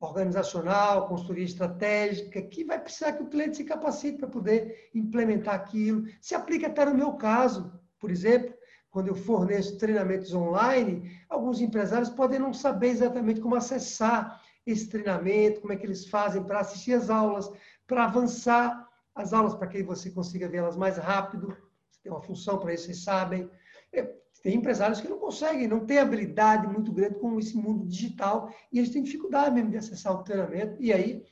organizacional, 0.00 1.06
consultoria 1.06 1.44
estratégica, 1.44 2.40
que 2.40 2.64
vai 2.64 2.80
precisar 2.80 3.12
que 3.12 3.22
o 3.22 3.28
cliente 3.28 3.58
se 3.58 3.64
capacite 3.64 4.18
para 4.18 4.28
poder 4.28 4.90
implementar 4.94 5.54
aquilo. 5.54 6.06
Se 6.20 6.34
aplica 6.34 6.68
até 6.68 6.86
no 6.86 6.94
meu 6.94 7.12
caso, 7.12 7.70
por 7.98 8.10
exemplo, 8.10 8.54
quando 8.90 9.08
eu 9.08 9.14
forneço 9.14 9.78
treinamentos 9.78 10.34
online, 10.34 11.16
alguns 11.28 11.60
empresários 11.60 12.08
podem 12.08 12.40
não 12.40 12.52
saber 12.52 12.88
exatamente 12.88 13.40
como 13.40 13.54
acessar 13.54 14.42
esse 14.66 14.88
treinamento, 14.88 15.60
como 15.60 15.72
é 15.72 15.76
que 15.76 15.86
eles 15.86 16.06
fazem 16.06 16.42
para 16.42 16.60
assistir 16.60 16.94
as 16.94 17.10
aulas, 17.10 17.50
para 17.86 18.04
avançar 18.04 18.88
as 19.14 19.32
aulas, 19.32 19.54
para 19.54 19.68
que 19.68 19.82
você 19.82 20.10
consiga 20.10 20.48
vê-las 20.48 20.76
mais 20.76 20.96
rápido. 20.96 21.56
Você 21.90 22.00
tem 22.02 22.10
uma 22.10 22.22
função 22.22 22.58
para 22.58 22.72
isso, 22.72 22.86
vocês 22.86 23.04
sabem. 23.04 23.50
Tem 24.42 24.56
empresários 24.56 25.00
que 25.00 25.08
não 25.08 25.18
conseguem, 25.18 25.68
não 25.68 25.84
têm 25.84 25.98
habilidade 25.98 26.66
muito 26.66 26.92
grande 26.92 27.16
com 27.16 27.38
esse 27.38 27.56
mundo 27.56 27.86
digital 27.86 28.50
e 28.72 28.78
eles 28.78 28.90
têm 28.90 29.02
dificuldade 29.02 29.54
mesmo 29.54 29.70
de 29.70 29.76
acessar 29.76 30.14
o 30.14 30.22
treinamento. 30.22 30.76
E 30.80 30.92
aí 30.92 31.22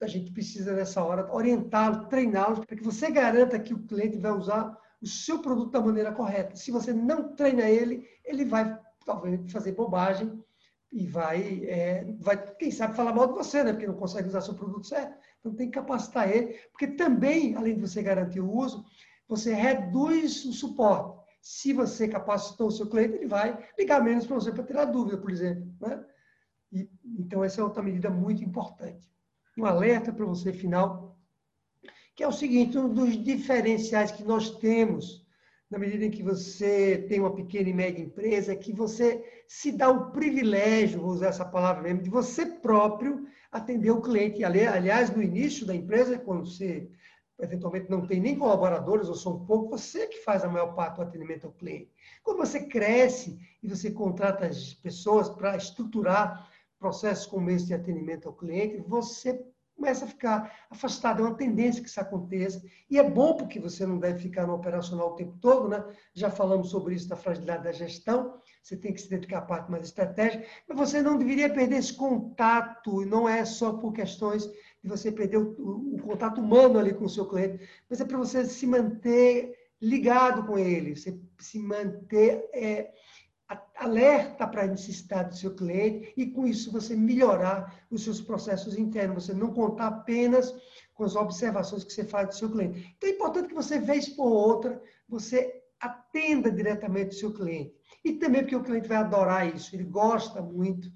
a 0.00 0.06
gente 0.06 0.32
precisa, 0.32 0.72
nessa 0.72 1.02
hora, 1.02 1.32
orientá-los, 1.32 2.08
treiná-los, 2.08 2.60
para 2.60 2.76
que 2.76 2.82
você 2.82 3.10
garanta 3.10 3.58
que 3.58 3.74
o 3.74 3.82
cliente 3.84 4.18
vai 4.18 4.32
usar 4.32 4.76
o 5.00 5.06
seu 5.06 5.40
produto 5.40 5.72
da 5.72 5.80
maneira 5.80 6.12
correta. 6.12 6.56
Se 6.56 6.70
você 6.70 6.92
não 6.92 7.34
treina 7.34 7.68
ele, 7.68 8.06
ele 8.24 8.44
vai 8.44 8.78
talvez 9.04 9.50
fazer 9.50 9.72
bobagem 9.72 10.42
e 10.92 11.06
vai, 11.06 11.64
é, 11.64 12.04
vai, 12.18 12.36
quem 12.56 12.70
sabe, 12.70 12.94
falar 12.94 13.14
mal 13.14 13.28
de 13.28 13.34
você, 13.34 13.64
né? 13.64 13.72
Porque 13.72 13.86
não 13.86 13.94
consegue 13.94 14.28
usar 14.28 14.42
seu 14.42 14.54
produto 14.54 14.86
certo. 14.86 15.16
Então 15.40 15.54
tem 15.54 15.68
que 15.70 15.78
capacitar 15.78 16.30
ele, 16.30 16.58
porque 16.70 16.86
também, 16.86 17.56
além 17.56 17.74
de 17.74 17.80
você 17.80 18.02
garantir 18.02 18.40
o 18.40 18.52
uso, 18.52 18.84
você 19.26 19.54
reduz 19.54 20.44
o 20.44 20.52
suporte. 20.52 21.21
Se 21.42 21.72
você 21.72 22.06
capacitou 22.06 22.68
o 22.68 22.70
seu 22.70 22.88
cliente, 22.88 23.16
ele 23.16 23.26
vai 23.26 23.58
ligar 23.76 24.00
menos 24.00 24.24
para 24.24 24.36
você 24.36 24.52
para 24.52 24.62
tirar 24.62 24.84
dúvida, 24.84 25.18
por 25.18 25.28
exemplo. 25.28 25.66
Né? 25.80 26.04
E, 26.72 26.88
então, 27.18 27.42
essa 27.42 27.60
é 27.60 27.64
outra 27.64 27.82
medida 27.82 28.08
muito 28.08 28.44
importante. 28.44 29.10
Um 29.58 29.66
alerta 29.66 30.12
para 30.12 30.24
você 30.24 30.52
final, 30.52 31.18
que 32.14 32.22
é 32.22 32.28
o 32.28 32.32
seguinte: 32.32 32.78
um 32.78 32.88
dos 32.88 33.20
diferenciais 33.22 34.12
que 34.12 34.22
nós 34.22 34.56
temos, 34.58 35.26
na 35.68 35.80
medida 35.80 36.04
em 36.04 36.12
que 36.12 36.22
você 36.22 37.04
tem 37.08 37.18
uma 37.18 37.34
pequena 37.34 37.68
e 37.68 37.74
média 37.74 38.00
empresa, 38.00 38.52
é 38.52 38.56
que 38.56 38.72
você 38.72 39.42
se 39.48 39.72
dá 39.72 39.90
o 39.90 40.12
privilégio, 40.12 41.00
vou 41.00 41.10
usar 41.10 41.26
essa 41.26 41.44
palavra 41.44 41.82
mesmo, 41.82 42.02
de 42.02 42.10
você 42.10 42.46
próprio 42.46 43.26
atender 43.50 43.90
o 43.90 44.00
cliente. 44.00 44.44
Aliás, 44.44 45.10
no 45.10 45.20
início 45.20 45.66
da 45.66 45.74
empresa, 45.74 46.16
quando 46.18 46.46
você 46.46 46.88
eventualmente 47.42 47.90
não 47.90 48.06
tem 48.06 48.20
nem 48.20 48.38
colaboradores 48.38 49.08
ou 49.08 49.14
são 49.14 49.44
pouco, 49.44 49.70
você 49.76 50.06
que 50.06 50.18
faz 50.18 50.44
a 50.44 50.48
maior 50.48 50.74
parte 50.74 50.96
do 50.96 51.02
atendimento 51.02 51.46
ao 51.46 51.52
cliente. 51.52 51.90
Quando 52.22 52.38
você 52.38 52.66
cresce 52.66 53.38
e 53.62 53.68
você 53.68 53.90
contrata 53.90 54.46
as 54.46 54.72
pessoas 54.74 55.28
para 55.28 55.56
estruturar 55.56 56.48
processos 56.78 57.26
como 57.26 57.50
esse 57.50 57.66
de 57.66 57.74
atendimento 57.74 58.28
ao 58.28 58.34
cliente, 58.34 58.78
você 58.86 59.44
começa 59.76 60.04
a 60.04 60.08
ficar 60.08 60.66
afastado. 60.70 61.22
É 61.22 61.26
uma 61.26 61.36
tendência 61.36 61.82
que 61.82 61.88
isso 61.88 62.00
aconteça. 62.00 62.62
E 62.88 62.98
é 62.98 63.08
bom 63.08 63.36
porque 63.36 63.58
você 63.58 63.84
não 63.84 63.98
deve 63.98 64.20
ficar 64.20 64.46
no 64.46 64.54
operacional 64.54 65.08
o 65.08 65.16
tempo 65.16 65.36
todo, 65.40 65.68
né? 65.68 65.84
Já 66.14 66.30
falamos 66.30 66.70
sobre 66.70 66.94
isso 66.94 67.08
da 67.08 67.16
fragilidade 67.16 67.64
da 67.64 67.72
gestão. 67.72 68.40
Você 68.62 68.76
tem 68.76 68.92
que 68.92 69.00
se 69.00 69.10
dedicar 69.10 69.38
à 69.38 69.42
parte 69.42 69.70
mais 69.70 69.84
estratégica. 69.84 70.46
Mas 70.68 70.78
você 70.78 71.02
não 71.02 71.18
deveria 71.18 71.52
perder 71.52 71.76
esse 71.76 71.94
contato. 71.94 73.02
E 73.02 73.06
não 73.06 73.28
é 73.28 73.44
só 73.44 73.72
por 73.72 73.92
questões 73.92 74.48
de 74.82 74.88
você 74.88 75.12
perder 75.12 75.38
o, 75.38 75.54
o, 75.58 75.94
o 75.96 76.02
contato 76.02 76.40
humano 76.40 76.78
ali 76.78 76.92
com 76.92 77.04
o 77.04 77.10
seu 77.10 77.26
cliente, 77.26 77.68
mas 77.88 78.00
é 78.00 78.04
para 78.04 78.18
você 78.18 78.44
se 78.44 78.66
manter 78.66 79.54
ligado 79.80 80.46
com 80.46 80.58
ele, 80.58 80.96
você 80.96 81.18
se 81.38 81.58
manter 81.58 82.48
é, 82.52 82.92
alerta 83.76 84.46
para 84.46 84.62
a 84.62 84.66
necessidade 84.66 85.30
do 85.30 85.36
seu 85.36 85.54
cliente 85.54 86.12
e 86.16 86.26
com 86.26 86.46
isso 86.46 86.70
você 86.70 86.94
melhorar 86.94 87.84
os 87.90 88.04
seus 88.04 88.20
processos 88.20 88.78
internos, 88.78 89.26
você 89.26 89.34
não 89.34 89.52
contar 89.52 89.88
apenas 89.88 90.54
com 90.94 91.04
as 91.04 91.16
observações 91.16 91.84
que 91.84 91.92
você 91.92 92.04
faz 92.04 92.28
do 92.28 92.34
seu 92.36 92.50
cliente. 92.50 92.94
Então 92.96 93.10
é 93.10 93.12
importante 93.12 93.48
que 93.48 93.54
você, 93.54 93.78
vez 93.78 94.08
por 94.08 94.28
outra, 94.28 94.80
você 95.08 95.62
atenda 95.80 96.50
diretamente 96.50 97.16
o 97.16 97.18
seu 97.18 97.32
cliente. 97.32 97.74
E 98.04 98.12
também 98.12 98.42
porque 98.42 98.56
o 98.56 98.62
cliente 98.62 98.88
vai 98.88 98.98
adorar 98.98 99.52
isso, 99.54 99.74
ele 99.74 99.84
gosta 99.84 100.40
muito 100.40 100.88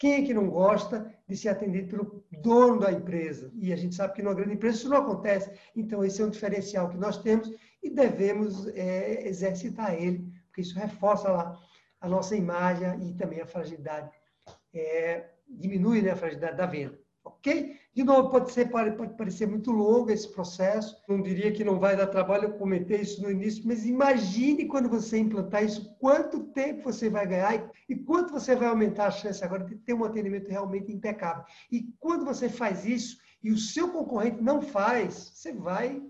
quem 0.00 0.14
é 0.14 0.22
que 0.22 0.32
não 0.32 0.48
gosta 0.48 1.14
de 1.28 1.36
ser 1.36 1.50
atendido 1.50 1.88
pelo 1.88 2.24
dono 2.42 2.80
da 2.80 2.90
empresa? 2.90 3.52
E 3.54 3.70
a 3.70 3.76
gente 3.76 3.94
sabe 3.94 4.14
que 4.14 4.22
numa 4.22 4.34
grande 4.34 4.54
empresa 4.54 4.78
isso 4.78 4.88
não 4.88 4.96
acontece. 4.96 5.52
Então, 5.76 6.02
esse 6.02 6.22
é 6.22 6.24
um 6.24 6.30
diferencial 6.30 6.88
que 6.88 6.96
nós 6.96 7.18
temos 7.18 7.52
e 7.82 7.90
devemos 7.90 8.66
é, 8.68 9.28
exercitar 9.28 9.94
ele, 9.94 10.32
porque 10.46 10.62
isso 10.62 10.78
reforça 10.78 11.30
lá 11.30 11.54
a 12.00 12.08
nossa 12.08 12.34
imagem 12.34 13.10
e 13.10 13.14
também 13.14 13.42
a 13.42 13.46
fragilidade, 13.46 14.10
é, 14.72 15.28
diminui 15.46 16.00
né, 16.00 16.12
a 16.12 16.16
fragilidade 16.16 16.56
da 16.56 16.64
venda. 16.64 16.98
Ok? 17.22 17.76
De 17.92 18.02
novo, 18.02 18.30
pode, 18.30 18.50
ser, 18.52 18.70
pode 18.70 18.96
parecer 19.16 19.46
muito 19.46 19.70
longo 19.70 20.10
esse 20.10 20.28
processo. 20.32 20.96
Não 21.08 21.20
diria 21.20 21.52
que 21.52 21.64
não 21.64 21.78
vai 21.78 21.96
dar 21.96 22.06
trabalho, 22.06 22.44
eu 22.44 22.52
comentei 22.54 23.00
isso 23.00 23.20
no 23.22 23.30
início, 23.30 23.66
mas 23.66 23.84
imagine 23.84 24.66
quando 24.66 24.88
você 24.88 25.18
implantar 25.18 25.64
isso, 25.64 25.94
quanto 25.98 26.44
tempo 26.44 26.84
você 26.84 27.10
vai 27.10 27.26
ganhar 27.26 27.70
e 27.88 27.96
quanto 27.96 28.32
você 28.32 28.54
vai 28.54 28.68
aumentar 28.68 29.06
a 29.06 29.10
chance 29.10 29.44
agora 29.44 29.64
de 29.64 29.76
ter 29.76 29.92
um 29.92 30.04
atendimento 30.04 30.48
realmente 30.48 30.92
impecável. 30.92 31.44
E 31.70 31.92
quando 31.98 32.24
você 32.24 32.48
faz 32.48 32.86
isso, 32.86 33.18
e 33.42 33.50
o 33.50 33.58
seu 33.58 33.88
concorrente 33.90 34.42
não 34.42 34.60
faz, 34.60 35.32
você 35.34 35.52
vai 35.52 36.02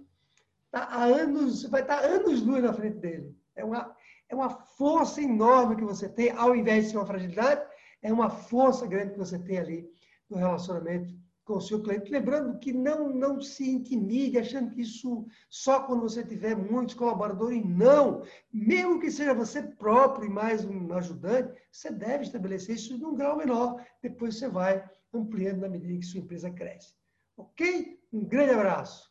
tá 0.70 0.84
há 0.84 1.04
anos, 1.04 1.64
vai 1.64 1.80
estar 1.82 2.04
anos 2.04 2.42
luz 2.42 2.62
na 2.62 2.72
frente 2.72 2.98
dele. 2.98 3.34
É 3.56 3.64
uma, 3.64 3.94
é 4.28 4.34
uma 4.34 4.50
força 4.50 5.20
enorme 5.20 5.76
que 5.76 5.84
você 5.84 6.08
tem, 6.08 6.30
ao 6.30 6.54
invés 6.54 6.84
de 6.84 6.90
ser 6.90 6.98
uma 6.98 7.06
fragilidade, 7.06 7.62
é 8.02 8.12
uma 8.12 8.30
força 8.30 8.86
grande 8.86 9.12
que 9.12 9.18
você 9.18 9.38
tem 9.38 9.58
ali 9.58 9.90
no 10.30 10.38
relacionamento 10.38 11.14
com 11.44 11.56
o 11.56 11.60
seu 11.60 11.82
cliente. 11.82 12.10
Lembrando 12.10 12.58
que 12.58 12.72
não, 12.72 13.08
não 13.08 13.40
se 13.40 13.68
intimide 13.68 14.38
achando 14.38 14.70
que 14.70 14.82
isso 14.82 15.26
só 15.48 15.80
quando 15.82 16.02
você 16.02 16.24
tiver 16.24 16.56
muitos 16.56 16.94
colaboradores. 16.94 17.64
Não! 17.64 18.22
Mesmo 18.52 19.00
que 19.00 19.10
seja 19.10 19.34
você 19.34 19.62
próprio 19.62 20.26
e 20.26 20.32
mais 20.32 20.64
um 20.64 20.92
ajudante, 20.92 21.60
você 21.70 21.90
deve 21.90 22.24
estabelecer 22.24 22.76
isso 22.76 22.96
num 22.96 23.14
grau 23.14 23.36
menor. 23.36 23.84
Depois 24.00 24.38
você 24.38 24.48
vai 24.48 24.88
ampliando 25.12 25.60
na 25.60 25.68
medida 25.68 25.98
que 25.98 26.06
sua 26.06 26.20
empresa 26.20 26.50
cresce. 26.50 26.94
Ok? 27.36 27.98
Um 28.12 28.24
grande 28.24 28.52
abraço! 28.52 29.09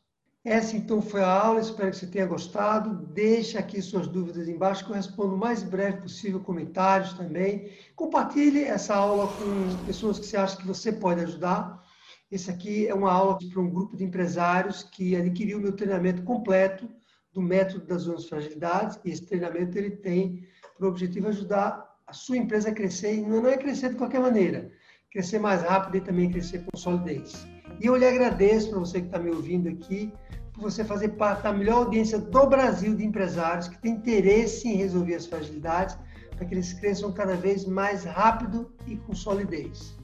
Essa 0.49 0.75
então 0.75 0.99
foi 0.99 1.21
a 1.21 1.31
aula, 1.31 1.59
espero 1.59 1.91
que 1.91 1.97
você 1.97 2.07
tenha 2.07 2.25
gostado. 2.25 3.05
Deixe 3.13 3.55
aqui 3.55 3.79
suas 3.83 4.07
dúvidas 4.07 4.47
embaixo 4.47 4.83
que 4.83 4.89
eu 4.89 4.95
respondo 4.95 5.35
o 5.35 5.37
mais 5.37 5.61
breve 5.61 6.01
possível, 6.01 6.39
comentários 6.39 7.13
também. 7.13 7.69
Compartilhe 7.95 8.63
essa 8.63 8.95
aula 8.95 9.27
com 9.27 9.85
pessoas 9.85 10.17
que 10.17 10.25
você 10.25 10.37
acha 10.37 10.57
que 10.57 10.65
você 10.65 10.91
pode 10.91 11.21
ajudar. 11.21 11.85
Esse 12.31 12.49
aqui 12.49 12.87
é 12.87 12.95
uma 12.95 13.11
aula 13.11 13.37
para 13.37 13.61
um 13.61 13.69
grupo 13.69 13.95
de 13.95 14.03
empresários 14.03 14.81
que 14.81 15.15
adquiriu 15.15 15.59
meu 15.59 15.73
treinamento 15.73 16.23
completo 16.23 16.89
do 17.31 17.43
método 17.43 17.85
das 17.85 18.01
zonas 18.01 18.23
de 18.23 18.29
fragilidades. 18.29 18.99
E 19.05 19.11
esse 19.11 19.27
treinamento 19.27 19.77
ele 19.77 19.91
tem 19.91 20.47
por 20.75 20.87
objetivo 20.87 21.27
ajudar 21.27 21.95
a 22.07 22.13
sua 22.13 22.37
empresa 22.37 22.69
a 22.69 22.73
crescer, 22.73 23.17
e 23.17 23.21
não 23.21 23.47
é 23.47 23.55
crescer 23.55 23.89
de 23.89 23.97
qualquer 23.97 24.19
maneira, 24.19 24.71
crescer 25.11 25.37
mais 25.37 25.61
rápido 25.61 25.97
e 25.97 26.01
também 26.01 26.31
crescer 26.31 26.65
com 26.65 26.75
solidez. 26.75 27.45
E 27.79 27.85
eu 27.85 27.95
lhe 27.95 28.05
agradeço 28.05 28.71
para 28.71 28.79
você 28.79 28.99
que 28.99 29.05
está 29.05 29.19
me 29.19 29.29
ouvindo 29.29 29.69
aqui, 29.69 30.11
você 30.59 30.83
fazer 30.83 31.09
parte 31.09 31.43
da 31.43 31.53
melhor 31.53 31.85
audiência 31.85 32.19
do 32.19 32.47
Brasil 32.47 32.95
de 32.95 33.05
empresários 33.05 33.67
que 33.67 33.77
tem 33.79 33.93
interesse 33.93 34.67
em 34.67 34.75
resolver 34.75 35.15
as 35.15 35.25
fragilidades, 35.25 35.97
para 36.35 36.45
que 36.45 36.53
eles 36.53 36.73
cresçam 36.73 37.11
cada 37.11 37.35
vez 37.35 37.65
mais 37.65 38.03
rápido 38.03 38.71
e 38.85 38.95
com 38.97 39.13
solidez. 39.13 39.95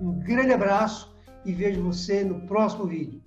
Um 0.00 0.12
grande 0.20 0.52
abraço 0.52 1.14
e 1.44 1.52
vejo 1.52 1.82
você 1.82 2.24
no 2.24 2.40
próximo 2.46 2.86
vídeo. 2.86 3.21